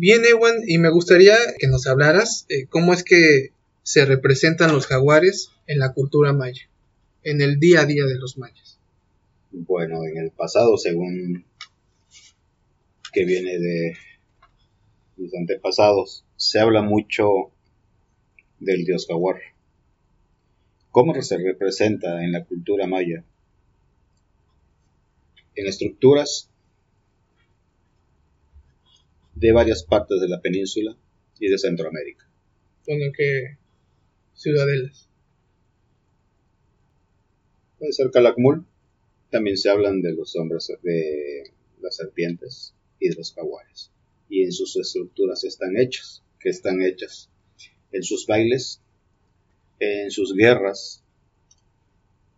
Bien, 0.01 0.23
Ewan, 0.23 0.61
y 0.65 0.77
me 0.77 0.89
gustaría 0.89 1.35
que 1.57 1.67
nos 1.67 1.85
hablaras 1.85 2.45
eh, 2.47 2.67
cómo 2.67 2.93
es 2.93 3.03
que 3.03 3.51
se 3.83 4.05
representan 4.05 4.71
los 4.71 4.87
jaguares 4.87 5.51
en 5.67 5.79
la 5.79 5.91
cultura 5.91 6.31
maya, 6.31 6.69
en 7.23 7.41
el 7.41 7.59
día 7.59 7.81
a 7.81 7.85
día 7.85 8.05
de 8.05 8.15
los 8.15 8.37
mayas. 8.37 8.79
Bueno, 9.51 10.05
en 10.05 10.17
el 10.17 10.31
pasado, 10.31 10.77
según 10.77 11.43
que 13.11 13.25
viene 13.25 13.59
de 13.59 13.97
mis 15.17 15.35
antepasados, 15.35 16.23
se 16.37 16.61
habla 16.61 16.81
mucho 16.81 17.51
del 18.61 18.85
dios 18.85 19.05
jaguar. 19.05 19.41
¿Cómo 20.91 21.21
se 21.21 21.39
representa 21.39 22.23
en 22.23 22.31
la 22.31 22.45
cultura 22.45 22.87
maya? 22.87 23.25
En 25.55 25.67
estructuras 25.67 26.48
de 29.39 29.51
varias 29.53 29.83
partes 29.83 30.19
de 30.19 30.27
la 30.27 30.41
península 30.41 30.97
y 31.39 31.49
de 31.49 31.57
Centroamérica. 31.57 32.29
Bueno, 32.85 33.11
que 33.15 33.57
ciudadelas. 34.33 35.07
Puede 37.77 37.93
ser 37.93 38.11
Calakmul. 38.11 38.65
También 39.29 39.57
se 39.57 39.69
hablan 39.69 40.01
de 40.01 40.13
los 40.13 40.35
hombres 40.35 40.71
de 40.81 41.53
las 41.81 41.95
serpientes 41.95 42.73
y 42.99 43.09
de 43.09 43.15
los 43.15 43.33
jaguares. 43.33 43.91
Y 44.27 44.43
en 44.43 44.51
sus 44.51 44.75
estructuras 44.75 45.43
están 45.43 45.77
hechas, 45.77 46.23
que 46.39 46.49
están 46.49 46.81
hechas 46.81 47.29
en 47.91 48.03
sus 48.03 48.27
bailes, 48.27 48.81
en 49.79 50.11
sus 50.11 50.33
guerras, 50.33 51.03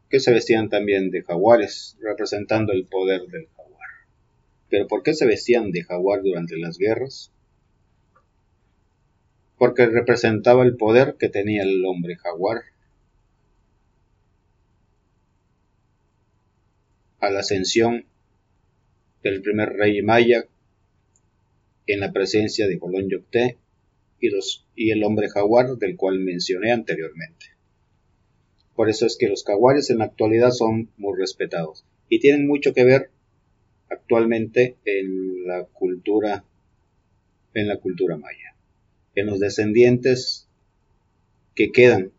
que 0.10 0.20
se 0.20 0.32
vestían 0.32 0.70
también 0.70 1.10
de 1.10 1.24
jaguares, 1.24 1.98
representando 2.02 2.74
el 2.74 2.86
poder 2.86 3.22
del 3.28 3.48
jaguar. 3.48 3.61
¿Pero 4.72 4.88
por 4.88 5.04
qué 5.04 5.14
se 5.14 5.28
vestían 5.28 5.72
de 5.72 5.84
jaguar 5.84 6.24
durante 6.24 6.58
las 6.58 6.78
guerras? 6.78 7.30
Porque 9.58 9.86
representaba 9.86 10.64
el 10.64 10.78
poder 10.78 11.18
que 11.20 11.28
tenía 11.28 11.64
el 11.64 11.84
hombre 11.86 12.16
jaguar. 12.16 12.62
A 17.20 17.30
la 17.30 17.42
ascensión 17.42 18.06
del 19.22 19.42
primer 19.42 19.74
rey 19.74 20.02
maya 20.02 20.46
en 21.86 22.00
la 22.00 22.14
presencia 22.14 22.66
de 22.68 22.80
Colón 22.80 23.10
Yocté 23.10 23.58
y, 24.22 24.30
y 24.76 24.92
el 24.92 25.04
hombre 25.04 25.28
jaguar 25.30 25.76
del 25.76 25.98
cual 25.98 26.20
mencioné 26.20 26.72
anteriormente. 26.72 27.48
Por 28.74 28.90
eso 28.90 29.06
es 29.06 29.18
que 29.18 29.28
los 29.28 29.44
jaguares 29.44 29.90
en 29.90 29.98
la 29.98 30.06
actualidad 30.06 30.52
son 30.52 30.90
muy 30.96 31.20
respetados 31.20 31.84
y 32.08 32.20
tienen 32.20 32.48
mucho 32.48 32.74
que 32.74 32.86
ver 32.86 33.12
actualmente 33.92 34.78
en 34.86 35.46
la 35.46 35.66
cultura 35.66 36.44
en 37.54 37.68
la 37.68 37.78
cultura 37.78 38.16
maya. 38.16 38.56
En 39.14 39.26
los 39.26 39.40
descendientes 39.40 40.48
que 41.54 41.72
quedan 41.72 42.12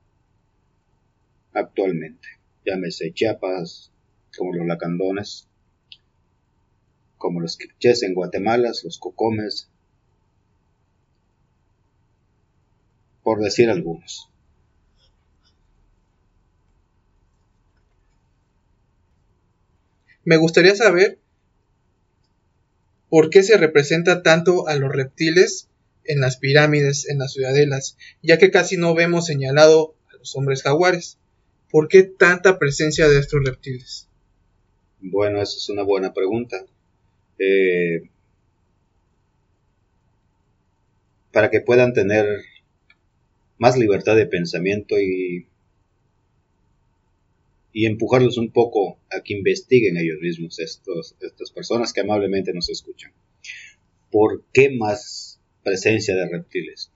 actualmente 1.55 2.29
llámese 2.65 3.13
Chiapas 3.13 3.91
como 4.37 4.55
los 4.55 4.67
lacandones 4.67 5.49
como 7.17 7.41
los 7.41 7.57
quiches 7.57 8.03
en 8.03 8.15
Guatemala 8.15 8.73
los 8.85 8.99
cocomes 8.99 9.69
por 13.23 13.41
decir 13.41 13.71
algunos. 13.71 14.29
Me 20.25 20.37
gustaría 20.37 20.75
saber 20.75 21.19
¿Por 23.13 23.29
qué 23.29 23.43
se 23.43 23.59
representa 23.59 24.23
tanto 24.23 24.69
a 24.69 24.77
los 24.77 24.91
reptiles 24.91 25.69
en 26.07 26.23
las 26.23 26.39
pirámides, 26.39 27.07
en 27.11 27.19
las 27.19 27.35
ciudadelas, 27.35 27.99
ya 28.23 28.39
que 28.39 28.51
casi 28.51 28.79
no 28.79 28.95
vemos 28.95 29.27
señalado 29.27 29.95
a 30.11 30.17
los 30.17 30.35
hombres 30.35 30.63
jaguares? 30.63 31.19
¿Por 31.71 31.89
qué 31.89 32.05
tanta 32.05 32.59
presencia 32.59 33.11
de 33.11 33.19
estos 33.19 33.45
reptiles? 33.45 34.09
Bueno, 34.99 35.43
esa 35.43 35.59
es 35.59 35.69
una 35.69 35.83
buena 35.83 36.15
pregunta. 36.15 36.65
Eh, 37.39 38.09
para 41.33 41.51
que 41.51 41.61
puedan 41.61 41.93
tener 41.93 42.25
más 43.59 43.77
libertad 43.77 44.17
de 44.17 44.25
pensamiento 44.25 44.99
y 44.99 45.49
y 47.73 47.87
empujarlos 47.87 48.37
un 48.37 48.51
poco 48.51 48.99
a 49.11 49.23
que 49.23 49.35
investiguen 49.35 49.97
ellos 49.97 50.21
mismos, 50.21 50.59
estas 50.59 51.51
personas 51.55 51.93
que 51.93 52.03
amablemente 52.03 52.53
nos 52.53 52.69
escuchan. 52.69 53.13
¿Por 54.11 54.45
qué 54.53 54.71
más 54.71 55.41
presencia 55.65 56.15
de 56.15 56.29
reptiles? 56.29 56.91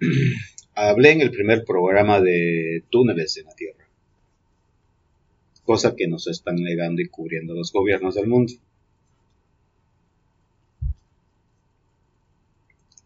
Hablé 0.74 1.10
en 1.12 1.20
el 1.20 1.30
primer 1.30 1.64
programa 1.64 2.20
de 2.20 2.84
túneles 2.88 3.36
en 3.36 3.46
la 3.46 3.54
Tierra, 3.54 3.86
cosa 5.64 5.94
que 5.94 6.06
nos 6.08 6.26
están 6.26 6.56
negando 6.56 7.02
y 7.02 7.08
cubriendo 7.08 7.54
los 7.54 7.70
gobiernos 7.72 8.14
del 8.14 8.28
mundo. 8.28 8.54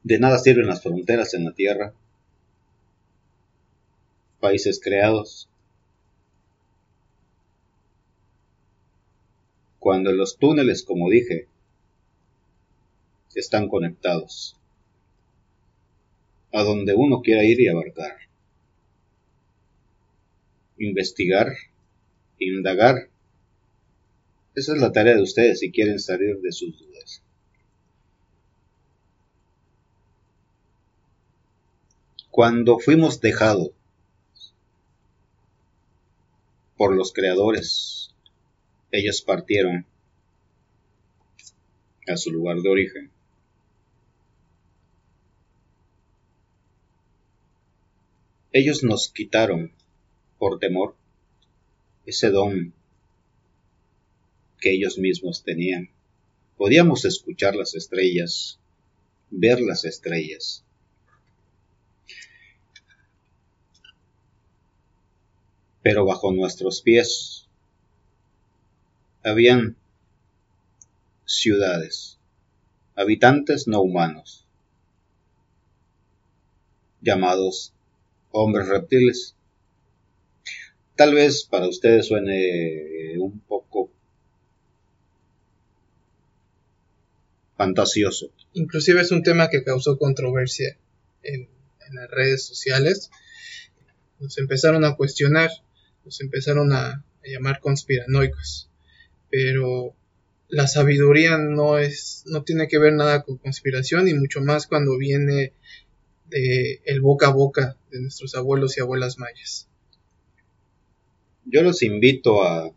De 0.04 0.18
nada 0.18 0.38
sirven 0.38 0.66
las 0.66 0.82
fronteras 0.82 1.32
en 1.34 1.44
la 1.44 1.52
Tierra 1.52 1.94
países 4.42 4.80
creados. 4.82 5.48
Cuando 9.78 10.10
los 10.10 10.36
túneles, 10.36 10.82
como 10.82 11.08
dije, 11.08 11.46
están 13.36 13.68
conectados 13.68 14.56
a 16.52 16.64
donde 16.64 16.92
uno 16.92 17.22
quiera 17.22 17.44
ir 17.44 17.60
y 17.60 17.68
abarcar. 17.68 18.16
Investigar, 20.76 21.52
indagar. 22.40 23.08
Esa 24.56 24.74
es 24.74 24.80
la 24.80 24.90
tarea 24.90 25.14
de 25.14 25.22
ustedes 25.22 25.60
si 25.60 25.70
quieren 25.70 26.00
salir 26.00 26.40
de 26.40 26.50
sus 26.50 26.76
dudas. 26.80 27.22
Cuando 32.32 32.80
fuimos 32.80 33.20
dejados 33.20 33.70
por 36.82 36.96
los 36.96 37.12
creadores, 37.12 38.10
ellos 38.90 39.22
partieron 39.22 39.86
a 42.08 42.16
su 42.16 42.32
lugar 42.32 42.56
de 42.56 42.68
origen. 42.68 43.10
Ellos 48.50 48.82
nos 48.82 49.06
quitaron, 49.12 49.70
por 50.40 50.58
temor, 50.58 50.96
ese 52.04 52.30
don 52.30 52.74
que 54.60 54.72
ellos 54.72 54.98
mismos 54.98 55.44
tenían. 55.44 55.88
Podíamos 56.56 57.04
escuchar 57.04 57.54
las 57.54 57.76
estrellas, 57.76 58.58
ver 59.30 59.60
las 59.60 59.84
estrellas. 59.84 60.64
Pero 65.82 66.04
bajo 66.04 66.32
nuestros 66.32 66.82
pies 66.82 67.48
habían 69.24 69.76
ciudades, 71.24 72.18
habitantes 72.94 73.66
no 73.66 73.80
humanos, 73.80 74.46
llamados 77.00 77.72
hombres 78.30 78.68
reptiles. 78.68 79.36
Tal 80.96 81.14
vez 81.14 81.44
para 81.44 81.68
ustedes 81.68 82.06
suene 82.06 83.18
un 83.18 83.40
poco 83.40 83.90
fantasioso. 87.56 88.32
Inclusive 88.54 89.00
es 89.00 89.12
un 89.12 89.22
tema 89.22 89.48
que 89.48 89.62
causó 89.62 89.98
controversia 89.98 90.76
en, 91.22 91.48
las 91.92 92.10
redes 92.10 92.46
sociales. 92.46 93.10
Nos 94.18 94.38
empezaron 94.38 94.84
a 94.84 94.96
cuestionar, 94.96 95.50
nos 96.04 96.20
empezaron 96.20 96.72
a, 96.72 96.90
a 96.92 97.04
llamar 97.24 97.60
conspiranoicos. 97.60 98.68
Pero 99.30 99.94
la 100.52 100.66
sabiduría 100.66 101.38
no 101.38 101.78
es, 101.78 102.24
no 102.26 102.42
tiene 102.42 102.68
que 102.68 102.78
ver 102.78 102.92
nada 102.92 103.22
con 103.22 103.38
conspiración 103.38 104.06
y 104.06 104.14
mucho 104.14 104.42
más 104.42 104.66
cuando 104.66 104.98
viene 104.98 105.54
de 106.28 106.82
el 106.84 107.00
boca 107.00 107.28
a 107.28 107.32
boca 107.32 107.76
de 107.90 108.02
nuestros 108.02 108.34
abuelos 108.34 108.76
y 108.76 108.82
abuelas 108.82 109.18
mayas. 109.18 109.66
Yo 111.46 111.62
los 111.62 111.82
invito 111.82 112.42
a 112.42 112.70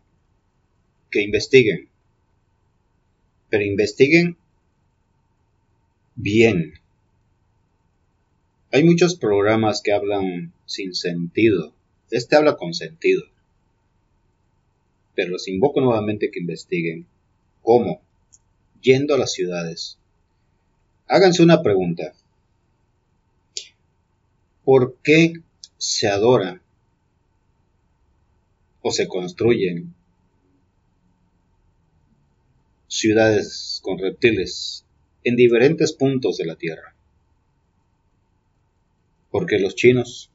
que 1.10 1.22
investiguen, 1.22 1.88
pero 3.50 3.62
investiguen 3.62 4.38
bien. 6.14 6.80
Hay 8.72 8.84
muchos 8.84 9.16
programas 9.16 9.82
que 9.82 9.92
hablan 9.92 10.54
sin 10.64 10.94
sentido. 10.94 11.75
Este 12.10 12.36
habla 12.36 12.56
con 12.56 12.74
sentido. 12.74 13.22
Pero 15.14 15.30
los 15.30 15.48
invoco 15.48 15.80
nuevamente 15.80 16.30
que 16.30 16.40
investiguen 16.40 17.06
¿Cómo? 17.66 18.00
Yendo 18.80 19.16
a 19.16 19.18
las 19.18 19.32
ciudades. 19.32 19.98
Háganse 21.08 21.42
una 21.42 21.64
pregunta. 21.64 22.14
¿Por 24.64 24.98
qué 25.02 25.32
se 25.76 26.06
adora 26.06 26.62
o 28.82 28.92
se 28.92 29.08
construyen 29.08 29.96
ciudades 32.86 33.80
con 33.82 33.98
reptiles 33.98 34.84
en 35.24 35.34
diferentes 35.34 35.92
puntos 35.92 36.36
de 36.36 36.46
la 36.46 36.54
Tierra? 36.54 36.94
Porque 39.32 39.58
los 39.58 39.74
chinos 39.74 40.30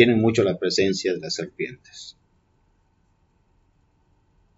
tienen 0.00 0.18
mucho 0.18 0.44
la 0.44 0.56
presencia 0.56 1.12
de 1.12 1.20
las 1.20 1.34
serpientes. 1.34 2.16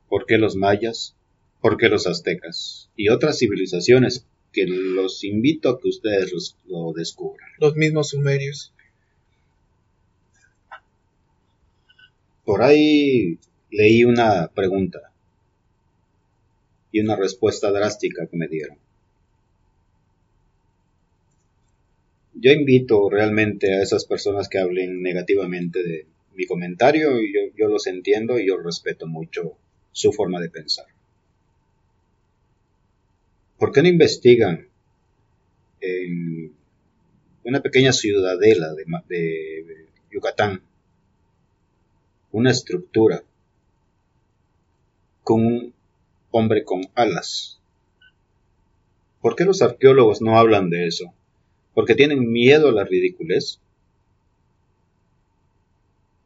¿Por 0.09 0.25
qué 0.25 0.39
los 0.39 0.55
mayas? 0.55 1.17
¿Por 1.61 1.77
qué 1.79 1.89
los 1.89 2.07
aztecas? 2.07 2.91
Y 2.95 3.09
otras 3.09 3.41
civilizaciones 3.41 4.25
que 4.53 4.67
los 4.69 5.25
invito 5.25 5.69
a 5.69 5.81
que 5.81 5.89
ustedes 5.89 6.55
lo 6.67 6.93
descubran. 6.93 7.49
Los 7.59 7.75
mismos 7.75 8.11
sumerios. 8.11 8.73
Por 12.45 12.63
ahí 12.63 13.41
leí 13.69 14.05
una 14.05 14.47
pregunta 14.47 15.11
y 16.93 17.01
una 17.01 17.17
respuesta 17.17 17.73
drástica 17.73 18.29
que 18.29 18.37
me 18.37 18.47
dieron. 18.47 18.79
Yo 22.43 22.51
invito 22.51 23.09
realmente 23.09 23.73
a 23.73 23.83
esas 23.83 24.05
personas 24.05 24.49
que 24.49 24.59
hablen 24.59 25.01
negativamente 25.01 25.81
de 25.81 26.07
mi 26.35 26.45
comentario 26.45 27.23
y 27.23 27.33
yo, 27.57 27.69
los 27.69 27.87
entiendo 27.87 28.37
y 28.37 28.49
yo 28.49 28.57
respeto 28.57 29.07
mucho 29.07 29.57
su 29.93 30.13
forma 30.13 30.41
de 30.41 30.51
pensar. 30.51 30.87
¿Por 33.59 33.71
qué 33.71 33.83
no 33.83 33.89
investigan 33.89 34.67
en 35.81 36.53
una 37.45 37.63
pequeña 37.63 37.93
ciudadela 37.93 38.75
de, 38.75 38.87
de 39.07 39.87
Yucatán 40.11 40.63
una 42.33 42.51
estructura 42.51 43.23
con 45.23 45.47
un 45.47 45.75
hombre 46.33 46.65
con 46.65 46.81
alas? 46.97 47.61
¿Por 49.21 49.37
qué 49.37 49.45
los 49.45 49.63
arqueólogos 49.63 50.21
no 50.21 50.41
hablan 50.41 50.69
de 50.69 50.89
eso? 50.89 51.15
¿Porque 51.75 51.95
tienen 51.95 52.31
miedo 52.31 52.69
a 52.69 52.73
la 52.73 52.85
ridiculez? 52.85 53.59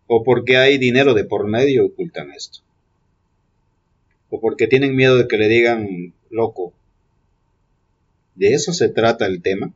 ¿O 0.07 0.23
porque 0.23 0.57
hay 0.57 0.79
dinero 0.79 1.15
de 1.15 1.25
por 1.25 1.47
medio 1.47 1.87
ocultan 1.87 2.31
esto? 2.33 2.61
o 4.31 4.41
porque 4.41 4.67
tienen 4.67 4.95
miedo 4.95 5.17
de 5.17 5.29
que 5.29 5.39
le 5.39 5.49
digan 5.49 6.15
loco. 6.31 6.73
¿De 8.35 8.53
eso 8.53 8.73
se 8.73 8.89
trata 8.89 9.27
el 9.27 9.43
tema? 9.43 9.73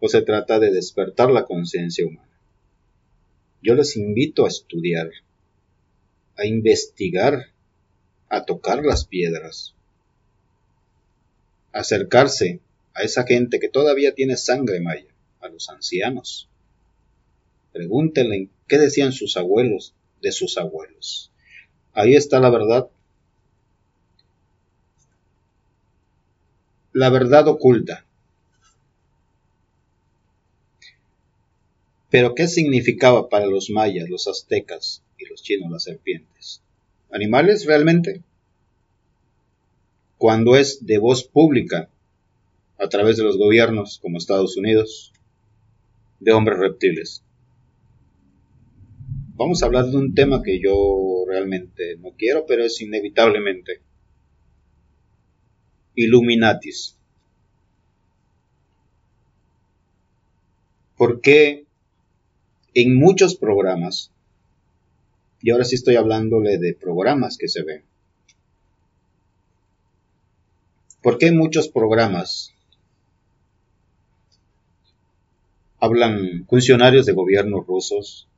¿O 0.00 0.08
se 0.08 0.22
trata 0.22 0.58
de 0.58 0.70
despertar 0.70 1.30
la 1.30 1.44
conciencia 1.44 2.06
humana? 2.06 2.28
Yo 3.62 3.74
les 3.74 3.96
invito 3.96 4.44
a 4.44 4.48
estudiar, 4.48 5.10
a 6.36 6.46
investigar, 6.46 7.50
a 8.28 8.44
tocar 8.44 8.84
las 8.84 9.04
piedras, 9.04 9.74
acercarse 11.72 12.60
a 12.98 13.02
esa 13.02 13.24
gente 13.24 13.60
que 13.60 13.68
todavía 13.68 14.12
tiene 14.12 14.36
sangre 14.36 14.80
maya, 14.80 15.06
a 15.40 15.48
los 15.48 15.68
ancianos. 15.70 16.48
Pregúntenle 17.72 18.48
qué 18.66 18.76
decían 18.76 19.12
sus 19.12 19.36
abuelos 19.36 19.94
de 20.20 20.32
sus 20.32 20.58
abuelos. 20.58 21.30
Ahí 21.92 22.16
está 22.16 22.40
la 22.40 22.50
verdad 22.50 22.88
la 26.92 27.10
verdad 27.10 27.46
oculta. 27.46 28.04
Pero 32.10 32.34
¿qué 32.34 32.48
significaba 32.48 33.28
para 33.28 33.46
los 33.46 33.70
mayas, 33.70 34.08
los 34.08 34.26
aztecas 34.26 35.04
y 35.18 35.26
los 35.26 35.44
chinos 35.44 35.70
las 35.70 35.84
serpientes? 35.84 36.62
¿Animales 37.12 37.64
realmente? 37.64 38.22
Cuando 40.16 40.56
es 40.56 40.84
de 40.84 40.98
voz 40.98 41.22
pública, 41.22 41.88
a 42.78 42.88
través 42.88 43.16
de 43.16 43.24
los 43.24 43.36
gobiernos 43.36 43.98
como 44.00 44.18
Estados 44.18 44.56
Unidos, 44.56 45.12
de 46.20 46.32
hombres 46.32 46.58
reptiles. 46.58 47.24
Vamos 49.34 49.62
a 49.62 49.66
hablar 49.66 49.86
de 49.86 49.96
un 49.96 50.14
tema 50.14 50.42
que 50.42 50.60
yo 50.60 51.24
realmente 51.28 51.96
no 51.98 52.10
quiero, 52.16 52.44
pero 52.46 52.64
es 52.64 52.80
inevitablemente 52.80 53.80
Illuminatis. 55.94 56.96
Porque 60.96 61.66
en 62.74 62.96
muchos 62.96 63.36
programas, 63.36 64.12
y 65.40 65.50
ahora 65.50 65.64
sí 65.64 65.76
estoy 65.76 65.96
hablándole 65.96 66.58
de 66.58 66.74
programas 66.74 67.38
que 67.38 67.48
se 67.48 67.62
ven, 67.62 67.84
porque 71.02 71.26
en 71.28 71.36
muchos 71.36 71.68
programas 71.68 72.54
hablan 75.80 76.46
funcionarios 76.48 77.06
de 77.06 77.12
gobiernos 77.12 77.66
rusos, 77.66 78.28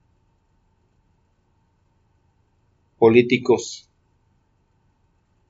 políticos 2.99 3.89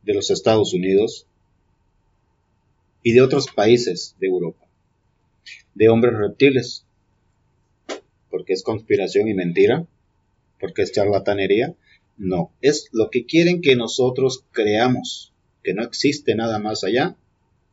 de 0.02 0.14
los 0.14 0.30
Estados 0.30 0.72
Unidos, 0.72 1.26
y 3.02 3.12
de 3.12 3.22
otros 3.22 3.48
países 3.48 4.14
de 4.20 4.28
Europa, 4.28 4.66
de 5.74 5.88
hombres 5.88 6.14
reptiles, 6.14 6.84
porque 8.30 8.52
es 8.52 8.62
conspiración 8.62 9.28
y 9.28 9.34
mentira, 9.34 9.86
porque 10.60 10.82
es 10.82 10.92
charlatanería, 10.92 11.74
no, 12.18 12.52
es 12.60 12.88
lo 12.92 13.10
que 13.10 13.24
quieren 13.24 13.62
que 13.62 13.76
nosotros 13.76 14.44
creamos, 14.52 15.32
que 15.62 15.72
no 15.72 15.82
existe 15.82 16.34
nada 16.34 16.58
más 16.58 16.84
allá 16.84 17.16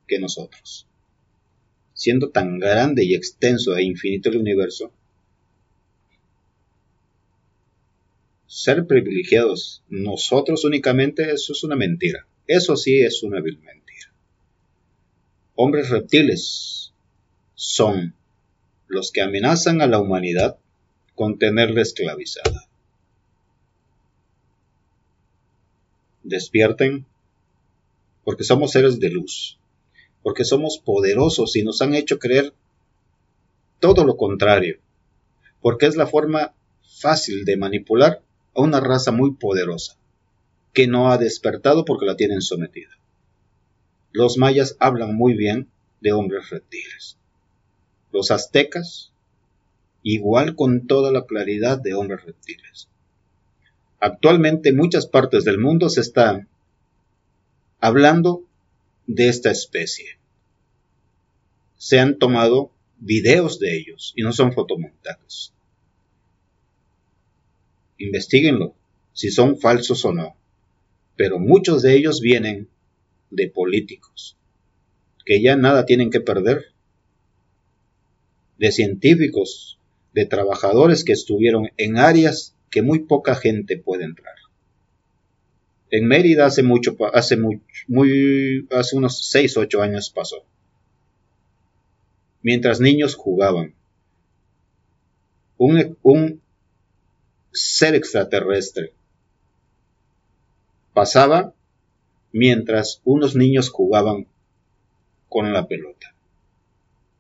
que 0.08 0.20
nosotros. 0.20 0.87
Siendo 1.98 2.30
tan 2.30 2.60
grande 2.60 3.04
y 3.04 3.16
extenso 3.16 3.76
e 3.76 3.84
infinito 3.84 4.30
el 4.30 4.38
universo, 4.38 4.94
ser 8.46 8.86
privilegiados 8.86 9.84
nosotros 9.90 10.64
únicamente, 10.64 11.32
eso 11.32 11.54
es 11.54 11.64
una 11.64 11.76
mentira. 11.76 12.28
Eso 12.46 12.78
sí 12.78 13.02
es 13.02 13.24
una 13.24 13.42
vil 13.42 13.58
mentira. 13.58 14.14
Hombres 15.56 15.90
reptiles 15.90 16.94
son 17.56 18.14
los 18.88 19.12
que 19.12 19.22
amenazan 19.22 19.82
a 19.82 19.88
la 19.88 20.00
humanidad 20.00 20.58
con 21.16 21.40
tenerla 21.40 21.82
esclavizada. 21.82 22.70
Despierten 26.22 27.08
porque 28.24 28.44
somos 28.44 28.72
seres 28.72 29.00
de 29.00 29.10
luz 29.10 29.58
porque 30.28 30.44
somos 30.44 30.78
poderosos 30.78 31.56
y 31.56 31.64
nos 31.64 31.82
han 31.82 31.96
hecho 31.96 32.20
creer 32.20 32.54
todo 33.80 34.04
lo 34.04 34.18
contrario, 34.18 34.78
porque 35.62 35.86
es 35.86 35.96
la 35.96 36.06
forma 36.06 36.54
fácil 37.00 37.46
de 37.46 37.56
manipular 37.56 38.22
a 38.54 38.60
una 38.60 38.82
raza 38.82 39.14
muy 39.14 39.36
poderosa, 39.36 39.96
que 40.74 40.86
no 40.86 41.14
ha 41.14 41.18
despertado 41.18 41.86
porque 41.86 42.06
la 42.06 42.18
tienen 42.18 42.42
sometida. 42.42 42.90
Los 44.12 44.38
mayas 44.38 44.76
hablan 44.82 45.16
muy 45.16 45.34
bien 45.34 45.70
de 46.02 46.12
hombres 46.12 46.50
reptiles. 46.50 47.18
Los 48.12 48.30
aztecas, 48.30 49.14
igual 50.04 50.58
con 50.58 50.88
toda 50.88 51.14
la 51.14 51.26
claridad 51.26 51.80
de 51.80 51.94
hombres 51.94 52.26
reptiles. 52.26 52.90
Actualmente 54.02 54.70
en 54.72 54.76
muchas 54.76 55.08
partes 55.08 55.46
del 55.46 55.58
mundo 55.58 55.88
se 55.90 56.02
están 56.02 56.50
hablando 57.80 58.44
de 59.06 59.30
esta 59.30 59.52
especie. 59.52 60.17
Se 61.78 62.00
han 62.00 62.18
tomado 62.18 62.72
videos 63.00 63.60
de 63.60 63.78
ellos 63.78 64.14
y 64.16 64.24
no 64.24 64.34
son 64.34 64.54
fotomontajes. 64.54 65.54
Investíguenlo, 67.98 68.76
si 69.14 69.32
son 69.32 69.58
falsos 69.58 70.06
o 70.06 70.14
no. 70.14 70.36
Pero 71.16 71.40
muchos 71.40 71.82
de 71.82 71.96
ellos 71.96 72.22
vienen 72.22 72.68
de 73.32 73.50
políticos, 73.50 74.38
que 75.26 75.42
ya 75.42 75.56
nada 75.56 75.86
tienen 75.86 76.10
que 76.12 76.22
perder, 76.22 76.66
de 78.58 78.72
científicos, 78.72 79.80
de 80.14 80.26
trabajadores 80.26 81.04
que 81.04 81.14
estuvieron 81.14 81.70
en 81.78 81.98
áreas 81.98 82.56
que 82.70 82.82
muy 82.82 83.00
poca 83.00 83.36
gente 83.36 83.78
puede 83.78 84.04
entrar. 84.04 84.34
En 85.90 86.08
Mérida 86.08 86.46
hace 86.46 86.64
mucho, 86.64 86.98
hace 87.14 87.38
muy, 87.38 87.62
muy, 87.88 88.68
hace 88.72 88.98
unos 88.98 89.30
6 89.30 89.58
o 89.58 89.62
8 89.62 89.82
años 89.82 90.10
pasó. 90.10 90.44
Mientras 92.42 92.80
niños 92.80 93.16
jugaban. 93.16 93.74
Un, 95.58 95.98
un 96.04 96.42
ser 97.52 97.96
extraterrestre 97.96 98.94
pasaba 100.94 101.54
mientras 102.32 103.02
unos 103.04 103.36
niños 103.36 103.70
jugaban 103.70 104.28
con 105.30 105.54
la 105.54 105.68
pelota. 105.68 106.14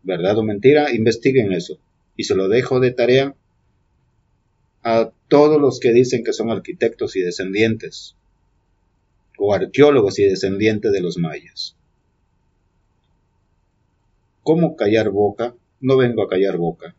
¿Verdad 0.03 0.38
o 0.38 0.43
mentira? 0.43 0.91
Investiguen 0.93 1.51
eso. 1.53 1.78
Y 2.15 2.24
se 2.24 2.36
lo 2.36 2.47
dejo 2.47 2.80
de 2.80 2.91
tarea 2.91 3.36
a 4.84 5.11
todos 5.28 5.61
los 5.61 5.80
que 5.80 5.91
dicen 5.91 6.24
que 6.24 6.34
son 6.34 6.49
arquitectos 6.49 7.15
y 7.15 7.22
descendientes 7.22 8.15
o 9.38 9.53
arqueólogos 9.53 10.18
y 10.20 10.24
descendientes 10.24 10.91
de 10.91 11.01
los 11.01 11.18
mayas. 11.18 11.76
¿Cómo 14.47 14.77
callar 14.77 15.09
boca? 15.09 15.53
No 15.81 15.97
vengo 15.97 16.23
a 16.23 16.29
callar 16.29 16.55
boca. 16.55 16.95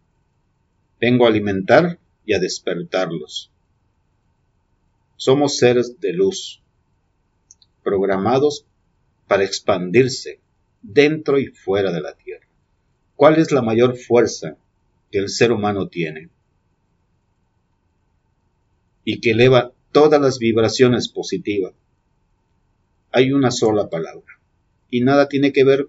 Vengo 1.01 1.25
a 1.25 1.29
alimentar 1.29 1.99
y 2.27 2.35
a 2.35 2.39
despertarlos. 2.39 3.51
Somos 5.17 5.57
seres 5.57 5.99
de 5.99 6.13
luz, 6.13 6.61
programados 7.83 8.67
para 9.29 9.45
expandirse 9.45 10.41
dentro 10.83 11.39
y 11.39 11.47
fuera 11.47 11.91
de 11.91 12.03
la 12.03 12.13
Tierra. 12.13 12.47
¿Cuál 13.17 13.37
es 13.39 13.51
la 13.51 13.63
mayor 13.63 13.97
fuerza 13.97 14.59
que 15.11 15.17
el 15.17 15.31
ser 15.31 15.51
humano 15.51 15.89
tiene? 15.89 16.29
Y 19.05 19.23
que 19.23 19.31
eleva 19.31 19.73
todas 19.91 20.21
las 20.21 20.39
vibraciones 20.39 21.09
positivas 21.09 21.73
hay 23.11 23.33
una 23.33 23.51
sola 23.51 23.89
palabra. 23.89 24.39
Y 24.91 25.01
nada 25.01 25.31
tiene 25.31 25.51
que 25.55 25.65
ver 25.65 25.89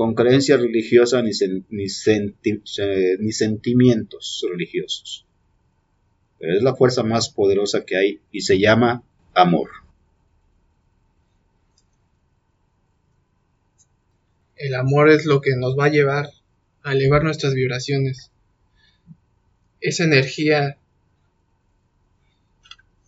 con 0.00 0.14
creencias 0.14 0.58
religiosas 0.58 1.22
ni, 1.22 1.88
ni 3.18 3.32
sentimientos 3.32 4.46
religiosos. 4.48 5.26
Pero 6.38 6.56
es 6.56 6.62
la 6.62 6.74
fuerza 6.74 7.02
más 7.02 7.28
poderosa 7.28 7.84
que 7.84 7.98
hay 7.98 8.20
y 8.32 8.40
se 8.40 8.58
llama 8.58 9.02
amor. 9.34 9.68
El 14.56 14.74
amor 14.74 15.10
es 15.10 15.26
lo 15.26 15.42
que 15.42 15.54
nos 15.56 15.78
va 15.78 15.84
a 15.84 15.90
llevar 15.90 16.30
a 16.82 16.94
elevar 16.94 17.22
nuestras 17.22 17.52
vibraciones. 17.52 18.30
Esa 19.82 20.04
energía 20.04 20.78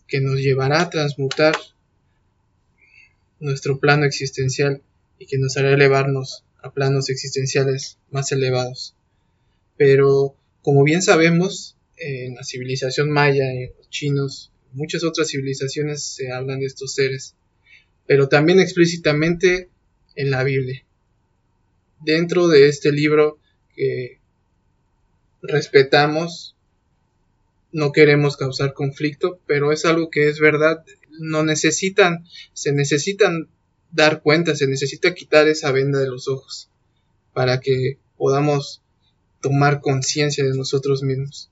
que 0.07 0.21
nos 0.21 0.35
llevará 0.35 0.81
a 0.81 0.89
transmutar 0.91 1.55
nuestro 3.39 3.79
plano 3.79 4.05
existencial 4.05 4.83
y 5.17 5.25
que 5.25 5.39
nos 5.39 5.57
hará 5.57 5.73
elevarnos 5.73 6.43
a 6.63 6.71
planos 6.71 7.09
existenciales 7.09 7.99
más 8.09 8.31
elevados. 8.31 8.95
Pero, 9.77 10.35
como 10.61 10.83
bien 10.83 11.01
sabemos, 11.01 11.77
en 11.97 12.35
la 12.35 12.43
civilización 12.43 13.11
maya, 13.11 13.51
en 13.51 13.71
los 13.77 13.89
chinos, 13.89 14.51
muchas 14.71 15.03
otras 15.03 15.29
civilizaciones 15.29 16.03
se 16.03 16.31
hablan 16.31 16.59
de 16.59 16.65
estos 16.65 16.95
seres, 16.95 17.35
pero 18.07 18.27
también 18.29 18.59
explícitamente 18.59 19.69
en 20.15 20.31
la 20.31 20.43
Biblia. 20.43 20.83
Dentro 22.01 22.47
de 22.47 22.67
este 22.67 22.91
libro 22.91 23.39
que 23.75 24.19
respetamos, 25.41 26.55
no 27.71 27.91
queremos 27.91 28.37
causar 28.37 28.73
conflicto, 28.73 29.39
pero 29.47 29.71
es 29.71 29.85
algo 29.85 30.09
que 30.09 30.29
es 30.29 30.39
verdad 30.39 30.83
no 31.19 31.43
necesitan, 31.43 32.25
se 32.53 32.71
necesitan 32.71 33.47
dar 33.93 34.21
cuenta, 34.21 34.55
se 34.55 34.67
necesita 34.67 35.13
quitar 35.13 35.47
esa 35.47 35.71
venda 35.71 35.99
de 35.99 36.07
los 36.07 36.27
ojos 36.27 36.69
para 37.31 37.59
que 37.59 37.97
podamos 38.17 38.81
tomar 39.41 39.81
conciencia 39.81 40.43
de 40.43 40.55
nosotros 40.55 41.03
mismos. 41.03 41.49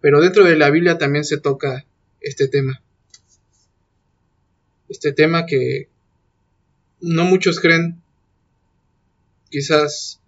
Pero 0.00 0.20
dentro 0.20 0.44
de 0.44 0.56
la 0.56 0.70
Biblia 0.70 0.98
también 0.98 1.24
se 1.24 1.38
toca 1.38 1.86
este 2.20 2.48
tema. 2.48 2.82
Este 4.88 5.12
tema 5.12 5.46
que 5.46 5.88
no 7.00 7.24
muchos 7.24 7.60
creen, 7.60 8.02
quizás 9.50 10.20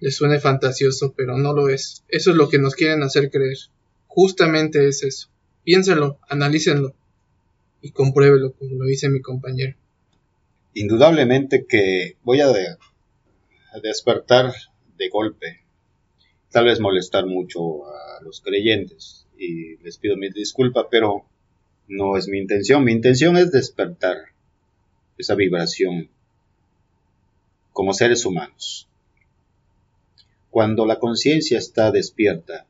les 0.00 0.16
suene 0.16 0.38
fantasioso, 0.40 1.14
pero 1.16 1.38
no 1.38 1.52
lo 1.52 1.68
es. 1.68 2.04
Eso 2.08 2.30
es 2.30 2.36
lo 2.36 2.48
que 2.48 2.58
nos 2.58 2.74
quieren 2.74 3.02
hacer 3.02 3.30
creer. 3.30 3.56
Justamente 4.06 4.86
es 4.86 5.02
eso. 5.02 5.28
Piénsenlo, 5.64 6.18
analícenlo 6.28 6.94
y 7.80 7.90
compruébelo, 7.90 8.52
como 8.52 8.76
lo 8.76 8.84
dice 8.84 9.08
mi 9.08 9.20
compañero. 9.20 9.76
Indudablemente 10.74 11.66
que 11.66 12.16
voy 12.24 12.40
a, 12.40 12.48
despertar 13.80 14.52
de 14.96 15.08
golpe, 15.08 15.60
tal 16.50 16.64
vez 16.64 16.80
molestar 16.80 17.26
mucho 17.26 17.86
a 17.86 18.20
los 18.22 18.40
creyentes 18.40 19.26
y 19.38 19.76
les 19.78 19.98
pido 19.98 20.16
mi 20.16 20.30
disculpa, 20.30 20.88
pero 20.90 21.26
no 21.86 22.16
es 22.16 22.26
mi 22.26 22.38
intención. 22.38 22.84
Mi 22.84 22.92
intención 22.92 23.36
es 23.36 23.52
despertar 23.52 24.16
esa 25.16 25.36
vibración 25.36 26.08
como 27.72 27.92
seres 27.92 28.24
humanos. 28.24 28.88
Cuando 30.50 30.86
la 30.86 30.98
conciencia 30.98 31.58
está 31.58 31.92
despierta, 31.92 32.66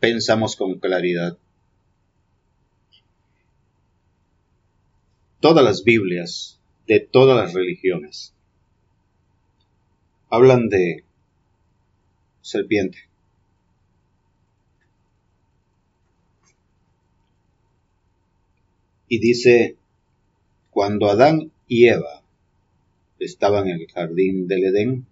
pensamos 0.00 0.56
con 0.56 0.78
claridad, 0.78 1.36
todas 5.40 5.64
las 5.64 5.84
Biblias 5.84 6.60
de 6.86 7.00
todas 7.00 7.36
las 7.36 7.52
religiones 7.52 8.34
hablan 10.30 10.68
de 10.68 11.04
serpiente. 12.40 12.98
Y 19.08 19.20
dice, 19.20 19.76
cuando 20.70 21.08
Adán 21.08 21.52
y 21.68 21.86
Eva 21.86 22.22
estaban 23.20 23.68
en 23.68 23.80
el 23.80 23.86
jardín 23.90 24.48
del 24.48 24.64
Edén, 24.64 25.06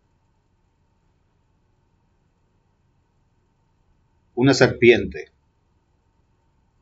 una 4.34 4.52
serpiente 4.52 5.30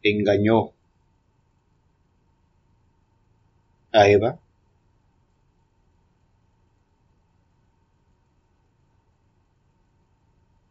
engañó 0.03 0.73
a 3.93 4.09
Eva 4.09 4.39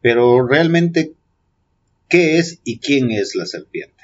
Pero 0.01 0.45
realmente, 0.45 1.13
¿qué 2.09 2.39
es 2.39 2.59
y 2.63 2.79
quién 2.79 3.11
es 3.11 3.35
la 3.35 3.45
serpiente? 3.45 4.01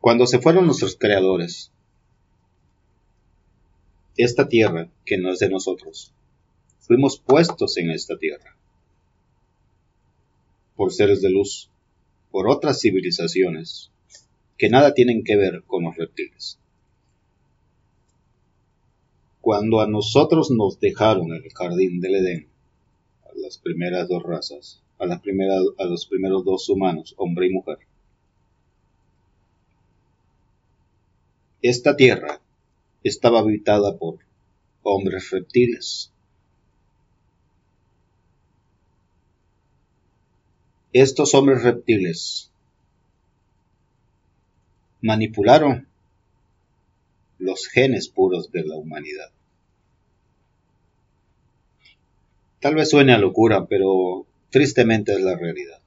Cuando 0.00 0.26
se 0.26 0.38
fueron 0.38 0.66
nuestros 0.66 0.96
creadores, 0.96 1.72
esta 4.16 4.48
tierra 4.48 4.88
que 5.04 5.18
no 5.18 5.30
es 5.32 5.40
de 5.40 5.50
nosotros, 5.50 6.12
fuimos 6.78 7.18
puestos 7.18 7.76
en 7.76 7.90
esta 7.90 8.16
tierra 8.16 8.55
por 10.76 10.92
seres 10.92 11.22
de 11.22 11.30
luz, 11.30 11.70
por 12.30 12.48
otras 12.48 12.80
civilizaciones 12.80 13.90
que 14.58 14.68
nada 14.68 14.94
tienen 14.94 15.24
que 15.24 15.36
ver 15.36 15.64
con 15.66 15.84
los 15.84 15.96
reptiles. 15.96 16.58
Cuando 19.40 19.80
a 19.80 19.86
nosotros 19.86 20.50
nos 20.50 20.80
dejaron 20.80 21.32
el 21.32 21.50
jardín 21.52 22.00
del 22.00 22.16
Edén, 22.16 22.48
a 23.24 23.28
las 23.36 23.58
primeras 23.58 24.08
dos 24.08 24.22
razas, 24.22 24.82
a, 24.98 25.06
los 25.06 26.06
primeros 26.06 26.44
dos 26.44 26.68
humanos, 26.68 27.14
hombre 27.16 27.46
y 27.46 27.50
mujer, 27.50 27.78
esta 31.62 31.96
tierra 31.96 32.40
estaba 33.02 33.40
habitada 33.40 33.96
por 33.96 34.18
hombres 34.82 35.30
reptiles. 35.30 36.12
Estos 40.98 41.34
hombres 41.34 41.62
reptiles 41.62 42.50
manipularon 45.02 45.86
los 47.38 47.66
genes 47.68 48.08
puros 48.08 48.50
de 48.50 48.64
la 48.64 48.76
humanidad. 48.76 49.30
Tal 52.60 52.76
vez 52.76 52.88
suene 52.88 53.12
a 53.12 53.18
locura, 53.18 53.66
pero 53.66 54.24
tristemente 54.48 55.12
es 55.12 55.20
la 55.20 55.36
realidad. 55.36 55.82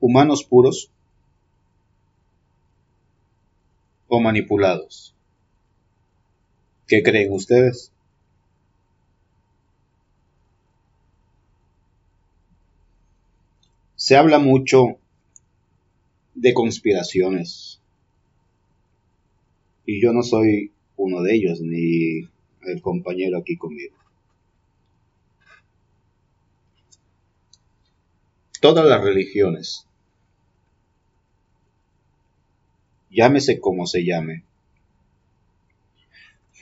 Humanos 0.00 0.42
puros 0.42 0.88
o 4.08 4.20
manipulados. 4.20 5.14
¿Qué 6.92 7.02
creen 7.02 7.32
ustedes? 7.32 7.90
Se 13.96 14.14
habla 14.14 14.38
mucho 14.38 14.98
de 16.34 16.52
conspiraciones. 16.52 17.80
Y 19.86 20.02
yo 20.02 20.12
no 20.12 20.22
soy 20.22 20.70
uno 20.98 21.22
de 21.22 21.34
ellos, 21.34 21.62
ni 21.62 22.28
el 22.60 22.82
compañero 22.82 23.38
aquí 23.38 23.56
conmigo. 23.56 23.96
Todas 28.60 28.84
las 28.84 29.02
religiones, 29.02 29.86
llámese 33.10 33.60
como 33.60 33.86
se 33.86 34.04
llame, 34.04 34.44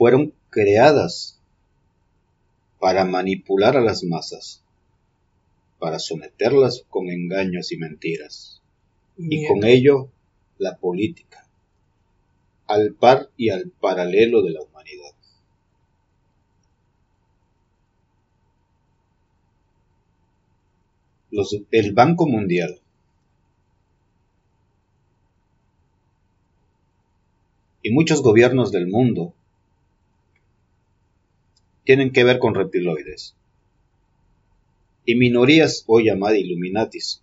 fueron 0.00 0.32
creadas 0.48 1.38
para 2.78 3.04
manipular 3.04 3.76
a 3.76 3.82
las 3.82 4.02
masas 4.02 4.64
para 5.78 5.98
someterlas 5.98 6.86
con 6.88 7.10
engaños 7.10 7.70
y 7.70 7.76
mentiras, 7.76 8.62
y 9.18 9.46
con 9.46 9.62
ello 9.62 10.08
la 10.56 10.78
política, 10.78 11.46
al 12.66 12.94
par 12.94 13.28
y 13.36 13.50
al 13.50 13.68
paralelo 13.68 14.42
de 14.42 14.52
la 14.52 14.62
humanidad. 14.62 15.12
el 21.70 21.92
Banco 21.92 22.26
Mundial 22.26 22.80
y 27.82 27.90
muchos 27.90 28.22
gobiernos 28.22 28.72
del 28.72 28.88
mundo 28.88 29.34
tienen 31.90 32.12
que 32.12 32.22
ver 32.22 32.38
con 32.38 32.54
reptiloides 32.54 33.34
y 35.04 35.16
minorías 35.16 35.82
hoy 35.88 36.04
llamadas 36.04 36.38
Illuminatis. 36.38 37.20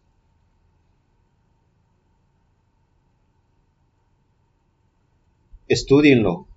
Estudienlo, 5.70 6.48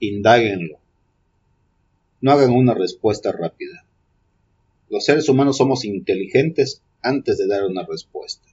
indáguenlo. 0.00 0.80
No 2.20 2.32
hagan 2.32 2.50
una 2.50 2.74
respuesta 2.74 3.30
rápida. 3.30 3.84
Los 4.88 5.04
seres 5.04 5.28
humanos 5.28 5.58
somos 5.58 5.84
inteligentes 5.84 6.82
antes 7.02 7.38
de 7.38 7.46
dar 7.46 7.66
una 7.66 7.86
respuesta. 7.86 8.48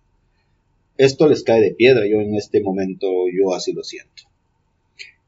Esto 0.97 1.27
les 1.27 1.41
cae 1.43 1.61
de 1.61 1.71
piedra, 1.71 2.05
yo 2.07 2.21
en 2.21 2.35
este 2.35 2.61
momento 2.61 3.07
yo 3.33 3.55
así 3.55 3.73
lo 3.73 3.83
siento. 3.83 4.26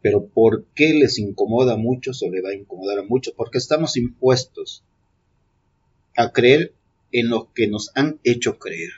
Pero 0.01 0.27
¿por 0.27 0.65
qué 0.75 0.93
les 0.93 1.19
incomoda 1.19 1.75
mucho 1.75 2.11
o 2.11 2.29
le 2.29 2.41
va 2.41 2.49
a 2.49 2.55
incomodar 2.55 2.99
a 2.99 3.03
muchos? 3.03 3.33
Porque 3.35 3.57
estamos 3.57 3.97
impuestos 3.97 4.83
a 6.15 6.31
creer 6.31 6.73
en 7.11 7.29
lo 7.29 7.51
que 7.53 7.67
nos 7.67 7.91
han 7.95 8.19
hecho 8.23 8.59
creer. 8.59 8.91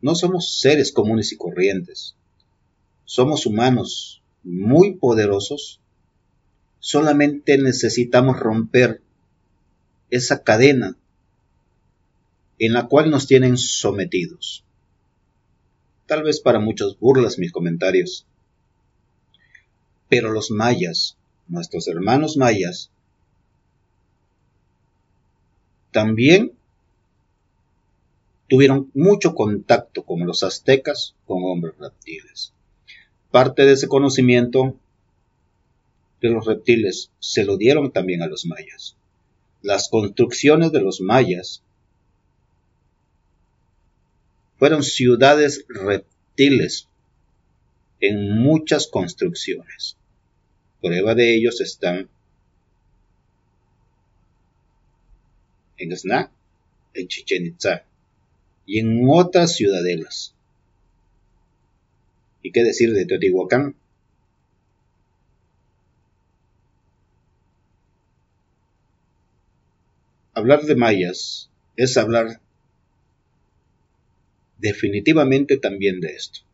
No 0.00 0.14
somos 0.14 0.60
seres 0.60 0.92
comunes 0.92 1.32
y 1.32 1.36
corrientes. 1.36 2.14
Somos 3.04 3.46
humanos 3.46 4.22
muy 4.44 4.94
poderosos. 4.94 5.80
Solamente 6.78 7.58
necesitamos 7.58 8.38
romper 8.38 9.02
esa 10.10 10.44
cadena 10.44 10.96
en 12.60 12.72
la 12.72 12.86
cual 12.86 13.10
nos 13.10 13.26
tienen 13.26 13.56
sometidos. 13.56 14.64
Tal 16.06 16.22
vez 16.22 16.40
para 16.40 16.60
muchos 16.60 16.98
burlas 16.98 17.38
mis 17.38 17.52
comentarios. 17.52 18.26
Pero 20.08 20.32
los 20.32 20.50
mayas, 20.50 21.16
nuestros 21.48 21.88
hermanos 21.88 22.36
mayas, 22.36 22.90
también 25.92 26.52
tuvieron 28.48 28.90
mucho 28.94 29.34
contacto 29.34 30.04
como 30.04 30.24
los 30.24 30.42
aztecas 30.42 31.14
con 31.26 31.42
hombres 31.44 31.74
reptiles. 31.78 32.52
Parte 33.30 33.66
de 33.66 33.72
ese 33.72 33.88
conocimiento 33.88 34.74
de 36.22 36.30
los 36.30 36.46
reptiles 36.46 37.10
se 37.20 37.44
lo 37.44 37.56
dieron 37.56 37.92
también 37.92 38.22
a 38.22 38.26
los 38.26 38.46
mayas. 38.46 38.96
Las 39.62 39.88
construcciones 39.88 40.72
de 40.72 40.80
los 40.80 41.00
mayas 41.00 41.62
fueron 44.58 44.82
ciudades 44.82 45.66
reptiles 45.68 46.88
en 48.00 48.40
muchas 48.40 48.86
construcciones. 48.86 49.97
Prueba 50.80 51.14
de 51.14 51.34
ellos 51.34 51.60
están 51.60 52.08
en 55.76 55.96
Sna, 55.96 56.30
en 56.94 57.08
Chichen 57.08 57.46
Itza 57.46 57.84
y 58.66 58.80
en 58.80 59.06
otras 59.08 59.56
ciudadelas. 59.56 60.34
¿Y 62.42 62.52
qué 62.52 62.62
decir 62.62 62.92
de 62.92 63.06
Teotihuacán? 63.06 63.74
Hablar 70.34 70.62
de 70.62 70.76
mayas 70.76 71.50
es 71.76 71.96
hablar 71.96 72.40
definitivamente 74.58 75.56
también 75.56 76.00
de 76.00 76.14
esto. 76.14 76.47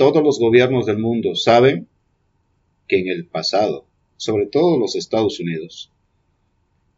Todos 0.00 0.22
los 0.22 0.38
gobiernos 0.38 0.86
del 0.86 0.96
mundo 0.96 1.36
saben 1.36 1.86
que 2.88 3.00
en 3.00 3.08
el 3.08 3.26
pasado 3.26 3.84
sobre 4.16 4.46
todo 4.46 4.78
los 4.78 4.96
Estados 4.96 5.40
Unidos, 5.40 5.90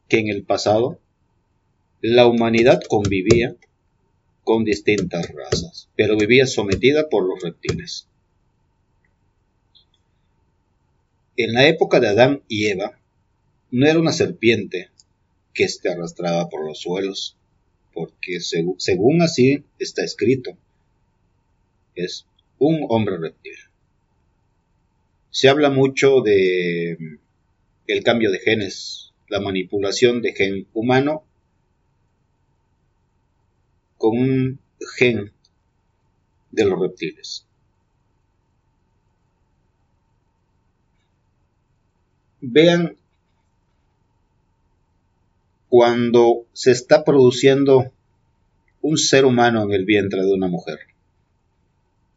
que 0.08 0.20
en 0.20 0.28
el 0.28 0.44
pasado 0.44 1.00
la 2.00 2.28
humanidad 2.28 2.80
convivía 2.88 3.56
con 4.44 4.62
distintas 4.62 5.34
razas, 5.34 5.88
pero 5.96 6.16
vivía 6.16 6.46
sometida 6.46 7.08
por 7.08 7.26
los 7.28 7.42
reptiles. 7.42 8.06
En 11.36 11.54
la 11.54 11.66
época 11.66 11.98
de 11.98 12.06
Adán 12.06 12.42
y 12.46 12.66
Eva, 12.66 13.00
no 13.72 13.84
era 13.84 13.98
una 13.98 14.12
serpiente 14.12 14.90
que 15.54 15.64
esté 15.64 15.90
arrastrada 15.90 16.48
por 16.48 16.64
los 16.64 16.78
suelos, 16.78 17.36
porque 17.92 18.38
según 18.38 19.22
así 19.22 19.64
está 19.80 20.04
escrito, 20.04 20.56
es 21.96 22.26
un 22.64 22.86
hombre 22.90 23.18
reptil. 23.18 23.56
Se 25.30 25.48
habla 25.48 25.68
mucho 25.68 26.20
de 26.20 27.18
el 27.88 28.04
cambio 28.04 28.30
de 28.30 28.38
genes, 28.38 29.12
la 29.28 29.40
manipulación 29.40 30.22
de 30.22 30.32
gen 30.32 30.68
humano 30.72 31.24
con 33.98 34.16
un 34.16 34.60
gen 34.96 35.32
de 36.52 36.64
los 36.64 36.78
reptiles. 36.78 37.46
Vean 42.40 42.96
cuando 45.68 46.46
se 46.52 46.70
está 46.70 47.02
produciendo 47.02 47.92
un 48.82 48.98
ser 48.98 49.24
humano 49.24 49.64
en 49.64 49.72
el 49.72 49.84
vientre 49.84 50.22
de 50.22 50.32
una 50.32 50.46
mujer. 50.46 50.91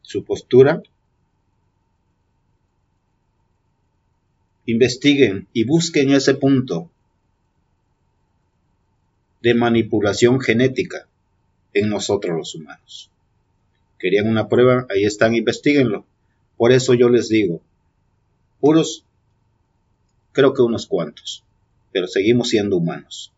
Su 0.05 0.23
postura 0.23 0.83
investiguen 4.67 5.47
y 5.51 5.63
busquen 5.65 6.11
ese 6.11 6.35
punto 6.35 6.91
de 9.41 9.55
manipulación 9.55 10.39
genética 10.39 11.07
en 11.73 11.89
nosotros 11.89 12.37
los 12.37 12.53
humanos. 12.53 13.09
Querían 13.97 14.27
una 14.27 14.47
prueba, 14.47 14.85
ahí 14.91 15.05
están, 15.05 15.33
investiguenlo. 15.33 16.05
Por 16.55 16.71
eso 16.71 16.93
yo 16.93 17.09
les 17.09 17.27
digo, 17.27 17.61
puros, 18.59 19.05
creo 20.33 20.53
que 20.53 20.61
unos 20.61 20.85
cuantos, 20.85 21.43
pero 21.91 22.07
seguimos 22.07 22.49
siendo 22.49 22.77
humanos. 22.77 23.31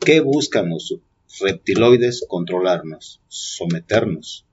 ¿Qué 0.00 0.18
buscan 0.18 0.68
los 0.68 0.96
reptiloides? 1.40 2.24
Controlarnos, 2.28 3.20
someternos. 3.28 4.44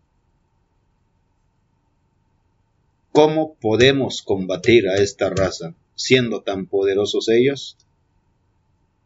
¿Cómo 3.19 3.55
podemos 3.55 4.21
combatir 4.21 4.87
a 4.87 4.95
esta 4.95 5.29
raza? 5.29 5.75
siendo 5.93 6.41
tan 6.41 6.67
poderosos 6.67 7.27
ellos? 7.27 7.75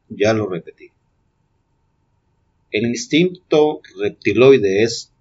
Ya 0.08 0.34
lo 0.34 0.48
repetí. 0.48 0.92
El 2.70 2.86
instinto 2.86 3.82
reptiloide 4.00 4.84
es 4.84 5.12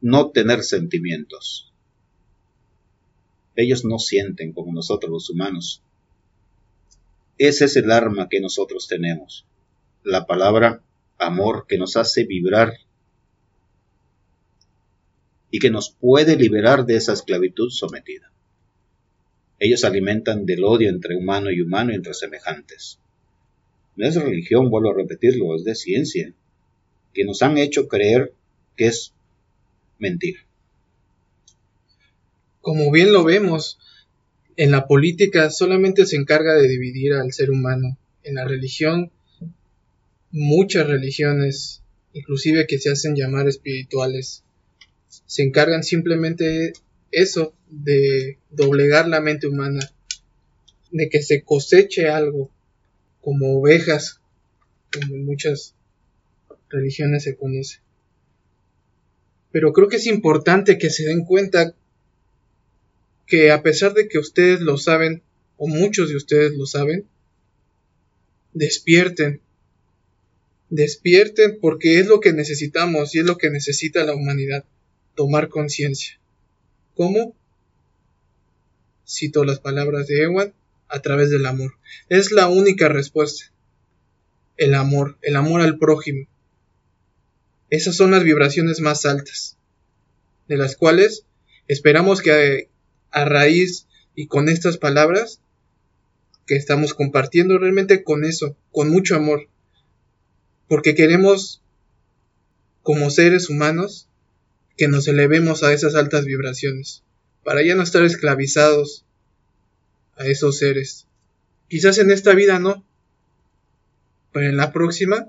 no 0.00 0.30
tener 0.30 0.62
sentimientos. 0.62 1.72
Ellos 3.56 3.84
no 3.84 3.98
sienten 3.98 4.52
como 4.52 4.72
nosotros 4.72 5.10
los 5.10 5.28
humanos. 5.28 5.82
Ese 7.36 7.64
es 7.64 7.74
el 7.74 7.90
arma 7.90 8.28
que 8.28 8.38
nosotros 8.40 8.86
tenemos. 8.86 9.44
La 10.04 10.24
palabra 10.24 10.84
amor 11.18 11.66
que 11.66 11.78
nos 11.78 11.96
hace 11.96 12.22
vibrar 12.22 12.74
y 15.50 15.58
que 15.58 15.70
nos 15.70 15.90
puede 15.90 16.36
liberar 16.36 16.86
de 16.86 16.96
esa 16.96 17.12
esclavitud 17.12 17.70
sometida. 17.70 18.30
Ellos 19.58 19.84
alimentan 19.84 20.44
del 20.44 20.64
odio 20.64 20.90
entre 20.90 21.16
humano 21.16 21.50
y 21.50 21.60
humano 21.60 21.92
y 21.92 21.94
entre 21.94 22.14
semejantes. 22.14 22.98
No 23.96 24.06
es 24.06 24.14
religión, 24.14 24.70
vuelvo 24.70 24.90
a 24.90 24.96
repetirlo, 24.96 25.56
es 25.56 25.64
de 25.64 25.74
ciencia, 25.74 26.32
que 27.14 27.24
nos 27.24 27.42
han 27.42 27.56
hecho 27.56 27.88
creer 27.88 28.32
que 28.76 28.88
es 28.88 29.12
mentira. 29.98 30.40
Como 32.60 32.90
bien 32.90 33.12
lo 33.12 33.24
vemos, 33.24 33.78
en 34.56 34.70
la 34.70 34.86
política 34.86 35.50
solamente 35.50 36.04
se 36.04 36.16
encarga 36.16 36.54
de 36.54 36.68
dividir 36.68 37.14
al 37.14 37.32
ser 37.32 37.50
humano. 37.50 37.96
En 38.22 38.34
la 38.34 38.44
religión, 38.44 39.10
muchas 40.30 40.86
religiones, 40.86 41.82
inclusive 42.12 42.66
que 42.66 42.78
se 42.78 42.90
hacen 42.90 43.14
llamar 43.14 43.48
espirituales, 43.48 44.42
se 45.26 45.42
encargan 45.42 45.82
simplemente 45.82 46.72
eso, 47.10 47.54
de 47.70 48.38
doblegar 48.50 49.08
la 49.08 49.20
mente 49.20 49.46
humana, 49.46 49.80
de 50.90 51.08
que 51.08 51.22
se 51.22 51.42
coseche 51.42 52.08
algo, 52.08 52.50
como 53.20 53.58
ovejas, 53.58 54.20
como 54.92 55.14
en 55.14 55.24
muchas 55.24 55.74
religiones 56.68 57.24
se 57.24 57.36
conoce. 57.36 57.80
Pero 59.52 59.72
creo 59.72 59.88
que 59.88 59.96
es 59.96 60.06
importante 60.06 60.78
que 60.78 60.90
se 60.90 61.04
den 61.04 61.24
cuenta 61.24 61.74
que 63.26 63.50
a 63.50 63.62
pesar 63.62 63.94
de 63.94 64.08
que 64.08 64.18
ustedes 64.18 64.60
lo 64.60 64.78
saben, 64.78 65.22
o 65.56 65.66
muchos 65.66 66.08
de 66.08 66.16
ustedes 66.16 66.56
lo 66.56 66.66
saben, 66.66 67.06
despierten. 68.52 69.40
Despierten 70.70 71.58
porque 71.60 72.00
es 72.00 72.06
lo 72.06 72.20
que 72.20 72.32
necesitamos 72.32 73.14
y 73.14 73.20
es 73.20 73.24
lo 73.24 73.38
que 73.38 73.50
necesita 73.50 74.04
la 74.04 74.14
humanidad, 74.14 74.64
tomar 75.16 75.48
conciencia. 75.48 76.20
¿Cómo? 76.94 77.34
Cito 79.08 79.44
las 79.44 79.58
palabras 79.58 80.06
de 80.06 80.22
Ewan 80.22 80.54
a 80.88 81.00
través 81.00 81.30
del 81.30 81.46
amor. 81.46 81.72
Es 82.08 82.30
la 82.30 82.48
única 82.48 82.88
respuesta. 82.88 83.46
El 84.56 84.74
amor, 84.74 85.18
el 85.22 85.34
amor 85.36 85.60
al 85.60 85.78
prójimo. 85.78 86.28
Esas 87.68 87.96
son 87.96 88.12
las 88.12 88.22
vibraciones 88.22 88.80
más 88.80 89.04
altas, 89.04 89.58
de 90.46 90.56
las 90.56 90.76
cuales 90.76 91.24
esperamos 91.66 92.22
que 92.22 92.70
a, 93.10 93.24
raíz 93.24 93.88
y 94.14 94.28
con 94.28 94.48
estas 94.48 94.78
palabras 94.78 95.40
que 96.46 96.54
estamos 96.54 96.94
compartiendo 96.94 97.58
realmente 97.58 98.04
con 98.04 98.24
eso, 98.24 98.56
con 98.70 98.88
mucho 98.88 99.16
amor, 99.16 99.48
porque 100.68 100.94
queremos 100.94 101.60
como 102.82 103.10
seres 103.10 103.50
humanos 103.50 104.05
que 104.76 104.88
nos 104.88 105.08
elevemos 105.08 105.62
a 105.62 105.72
esas 105.72 105.94
altas 105.94 106.24
vibraciones, 106.24 107.02
para 107.44 107.62
ya 107.62 107.74
no 107.74 107.82
estar 107.82 108.04
esclavizados 108.04 109.04
a 110.16 110.26
esos 110.26 110.58
seres. 110.58 111.06
Quizás 111.68 111.98
en 111.98 112.10
esta 112.10 112.34
vida 112.34 112.58
no, 112.58 112.84
pero 114.32 114.48
en 114.48 114.56
la 114.56 114.72
próxima 114.72 115.28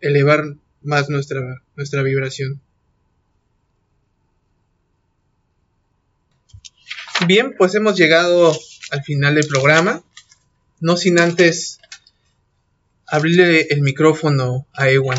elevar 0.00 0.54
más 0.82 1.10
nuestra, 1.10 1.62
nuestra 1.76 2.02
vibración. 2.02 2.60
Bien, 7.26 7.54
pues 7.58 7.74
hemos 7.74 7.98
llegado 7.98 8.56
al 8.92 9.02
final 9.02 9.34
del 9.34 9.46
programa, 9.46 10.02
no 10.80 10.96
sin 10.96 11.18
antes 11.18 11.78
abrirle 13.06 13.66
el 13.70 13.82
micrófono 13.82 14.66
a 14.72 14.88
Ewan 14.88 15.18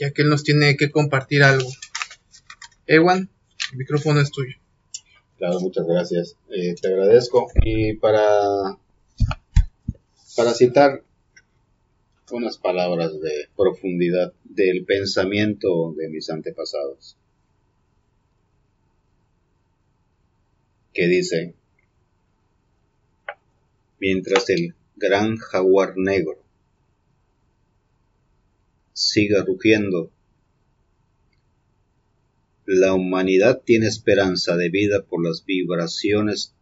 ya 0.00 0.10
que 0.12 0.22
él 0.22 0.30
nos 0.30 0.42
tiene 0.42 0.76
que 0.78 0.90
compartir 0.90 1.42
algo. 1.42 1.68
Ewan, 2.86 3.28
el 3.70 3.78
micrófono 3.78 4.20
es 4.20 4.30
tuyo. 4.30 4.56
Claro, 5.36 5.60
muchas 5.60 5.86
gracias. 5.86 6.36
Eh, 6.48 6.74
te 6.80 6.88
agradezco. 6.88 7.48
Y 7.62 7.94
para, 7.94 8.78
para 10.36 10.54
citar 10.54 11.02
unas 12.30 12.56
palabras 12.56 13.20
de 13.20 13.48
profundidad 13.56 14.32
del 14.44 14.84
pensamiento 14.86 15.92
de 15.96 16.08
mis 16.08 16.30
antepasados, 16.30 17.16
que 20.94 21.08
dice, 21.08 21.54
mientras 23.98 24.48
el 24.48 24.74
gran 24.96 25.36
jaguar 25.36 25.92
negro 25.96 26.38
siga 29.00 29.42
rugiendo. 29.42 30.12
La 32.66 32.92
humanidad 32.92 33.62
tiene 33.64 33.86
esperanza 33.86 34.56
de 34.56 34.68
vida 34.68 35.02
por 35.02 35.24
las 35.24 35.44
vibraciones 35.44 36.54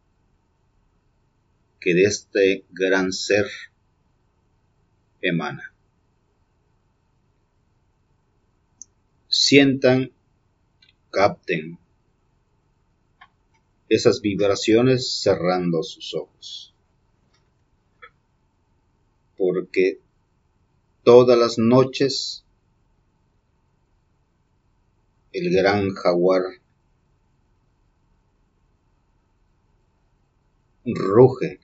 que 1.80 1.94
de 1.94 2.04
este 2.04 2.64
gran 2.70 3.12
ser 3.12 3.46
emana. 5.20 5.74
Sientan, 9.26 10.12
capten 11.10 11.78
esas 13.88 14.20
vibraciones 14.20 15.20
cerrando 15.20 15.82
sus 15.82 16.14
ojos. 16.14 16.72
Porque 19.36 20.00
todas 21.08 21.38
las 21.38 21.56
noches 21.56 22.44
el 25.32 25.50
gran 25.50 25.94
jaguar 25.94 26.42
ruge, 30.84 31.60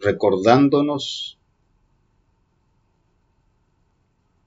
recordándonos 0.00 1.38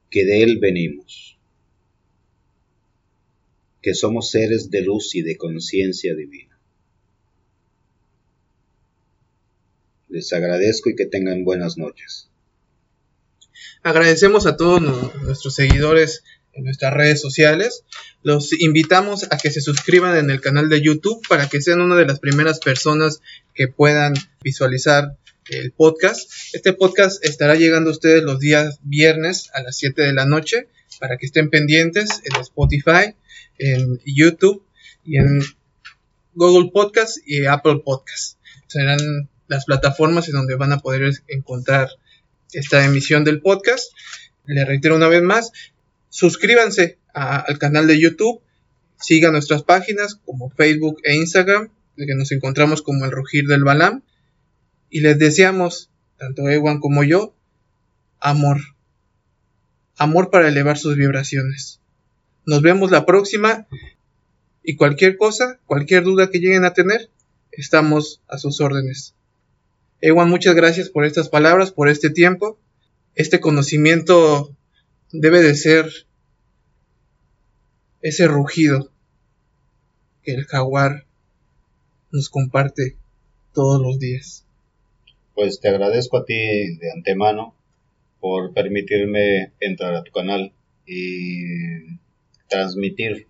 que 0.09 0.25
de 0.25 0.43
él 0.43 0.59
venimos, 0.59 1.39
que 3.81 3.93
somos 3.93 4.31
seres 4.31 4.69
de 4.69 4.81
luz 4.81 5.15
y 5.15 5.21
de 5.21 5.37
conciencia 5.37 6.13
divina. 6.13 6.56
Les 10.09 10.31
agradezco 10.33 10.89
y 10.89 10.95
que 10.95 11.05
tengan 11.05 11.43
buenas 11.43 11.77
noches. 11.77 12.29
Agradecemos 13.83 14.45
a 14.45 14.57
todos 14.57 14.81
nuestros 15.21 15.55
seguidores 15.55 16.23
en 16.53 16.63
nuestras 16.63 16.93
redes 16.93 17.21
sociales. 17.21 17.83
Los 18.23 18.51
invitamos 18.59 19.27
a 19.31 19.37
que 19.37 19.51
se 19.51 19.61
suscriban 19.61 20.17
en 20.17 20.29
el 20.29 20.41
canal 20.41 20.69
de 20.69 20.81
YouTube 20.81 21.25
para 21.27 21.47
que 21.47 21.61
sean 21.61 21.81
una 21.81 21.95
de 21.95 22.05
las 22.05 22.19
primeras 22.19 22.59
personas 22.59 23.21
que 23.53 23.67
puedan 23.67 24.13
visualizar 24.41 25.17
el 25.49 25.71
podcast. 25.71 26.29
Este 26.53 26.73
podcast 26.73 27.23
estará 27.23 27.55
llegando 27.55 27.89
a 27.89 27.93
ustedes 27.93 28.23
los 28.23 28.39
días 28.39 28.79
viernes 28.83 29.49
a 29.53 29.61
las 29.61 29.77
7 29.77 30.01
de 30.01 30.13
la 30.13 30.25
noche 30.25 30.67
para 30.99 31.17
que 31.17 31.27
estén 31.27 31.49
pendientes 31.49 32.21
en 32.23 32.41
Spotify, 32.41 33.15
en 33.57 34.01
YouTube 34.05 34.63
y 35.05 35.17
en 35.17 35.41
Google 36.33 36.71
Podcast 36.71 37.17
y 37.25 37.45
Apple 37.45 37.81
Podcast. 37.85 38.37
Serán 38.67 39.29
las 39.47 39.65
plataformas 39.65 40.27
en 40.27 40.35
donde 40.35 40.55
van 40.55 40.73
a 40.73 40.79
poder 40.79 41.11
encontrar 41.27 41.89
esta 42.53 42.83
emisión 42.85 43.23
del 43.23 43.41
podcast. 43.41 43.91
Le 44.45 44.65
reitero 44.65 44.95
una 44.95 45.07
vez 45.07 45.21
más, 45.21 45.51
suscríbanse 46.09 46.97
al 47.13 47.57
canal 47.57 47.87
de 47.87 47.99
YouTube, 47.99 48.41
sigan 48.99 49.33
nuestras 49.33 49.63
páginas 49.63 50.19
como 50.25 50.49
Facebook 50.49 50.99
e 51.03 51.15
Instagram, 51.15 51.69
que 51.95 52.15
nos 52.15 52.31
encontramos 52.31 52.81
como 52.81 53.05
el 53.05 53.11
Rugir 53.11 53.47
del 53.47 53.63
Balam, 53.63 54.03
y 54.89 55.01
les 55.01 55.17
deseamos, 55.17 55.89
tanto 56.17 56.47
Ewan 56.47 56.79
como 56.79 57.03
yo, 57.03 57.35
amor. 58.19 58.59
Amor 59.97 60.29
para 60.29 60.47
elevar 60.47 60.77
sus 60.77 60.95
vibraciones. 60.95 61.79
Nos 62.45 62.61
vemos 62.61 62.91
la 62.91 63.05
próxima 63.05 63.67
y 64.63 64.75
cualquier 64.75 65.17
cosa, 65.17 65.59
cualquier 65.65 66.03
duda 66.03 66.29
que 66.29 66.39
lleguen 66.39 66.65
a 66.65 66.73
tener, 66.73 67.09
estamos 67.51 68.21
a 68.27 68.37
sus 68.37 68.61
órdenes. 68.61 69.15
Ewan, 69.99 70.29
muchas 70.29 70.53
gracias 70.53 70.89
por 70.91 71.05
estas 71.05 71.27
palabras, 71.27 71.71
por 71.71 71.89
este 71.89 72.11
tiempo. 72.11 72.59
Este 73.15 73.39
conocimiento 73.39 74.55
debe 75.11 75.41
de 75.41 75.55
ser 75.55 75.89
ese 78.03 78.27
rugido 78.27 78.91
que 80.21 80.33
el 80.33 80.45
jaguar 80.45 81.07
nos 82.11 82.29
comparte 82.29 82.95
todos 83.55 83.81
los 83.81 83.97
días. 83.97 84.45
Pues 85.33 85.59
te 85.59 85.69
agradezco 85.69 86.17
a 86.17 86.25
ti 86.25 86.77
de 86.77 86.91
antemano 86.91 87.55
por 88.19 88.53
permitirme 88.53 89.51
entrar 89.59 89.95
a 89.95 90.03
tu 90.03 90.11
canal 90.11 90.53
y 90.85 91.97
transmitir 92.47 93.25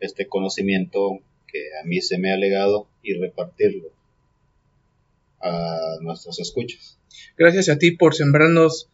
este 0.00 0.26
conocimiento 0.26 1.20
que 1.46 1.60
a 1.80 1.86
mí 1.86 2.00
se 2.00 2.18
me 2.18 2.32
ha 2.32 2.36
legado 2.36 2.88
y 3.04 3.14
repartirlo 3.14 3.91
a 5.42 5.96
nuestros. 6.00 6.40
Gracias 7.36 7.68
a 7.68 7.78
ti 7.78 7.92
por 7.92 8.14
sembrarnos 8.14 8.88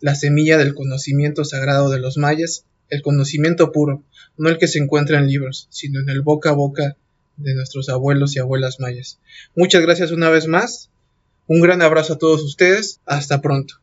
la 0.00 0.14
semilla 0.14 0.58
del 0.58 0.74
conocimiento 0.74 1.44
sagrado 1.44 1.90
de 1.90 2.00
los 2.00 2.16
mayas, 2.16 2.64
el 2.88 3.02
conocimiento 3.02 3.72
puro, 3.72 4.02
no 4.36 4.48
el 4.48 4.58
que 4.58 4.68
se 4.68 4.78
encuentra 4.78 5.18
en 5.18 5.28
libros, 5.28 5.68
sino 5.70 6.00
en 6.00 6.08
el 6.08 6.22
boca 6.22 6.50
a 6.50 6.54
boca 6.54 6.96
de 7.36 7.54
nuestros 7.54 7.88
abuelos 7.88 8.36
y 8.36 8.40
abuelas 8.40 8.80
mayas. 8.80 9.18
Muchas 9.54 9.82
gracias 9.82 10.10
una 10.10 10.28
vez 10.28 10.46
más, 10.46 10.90
un 11.46 11.60
gran 11.60 11.82
abrazo 11.82 12.14
a 12.14 12.18
todos 12.18 12.42
ustedes, 12.42 13.00
hasta 13.06 13.40
pronto. 13.40 13.81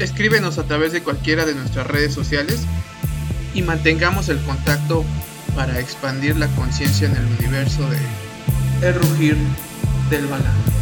Escríbenos 0.00 0.56
a 0.56 0.64
través 0.64 0.92
de 0.92 1.02
cualquiera 1.02 1.44
de 1.44 1.54
nuestras 1.54 1.86
redes 1.86 2.14
sociales 2.14 2.62
y 3.52 3.60
mantengamos 3.60 4.30
el 4.30 4.38
contacto 4.44 5.04
para 5.54 5.78
expandir 5.78 6.38
la 6.38 6.46
conciencia 6.56 7.06
en 7.06 7.16
el 7.16 7.26
universo 7.38 7.82
de 7.90 8.88
El 8.88 8.94
Rugir 8.94 9.36
del 10.08 10.26
Balán. 10.26 10.79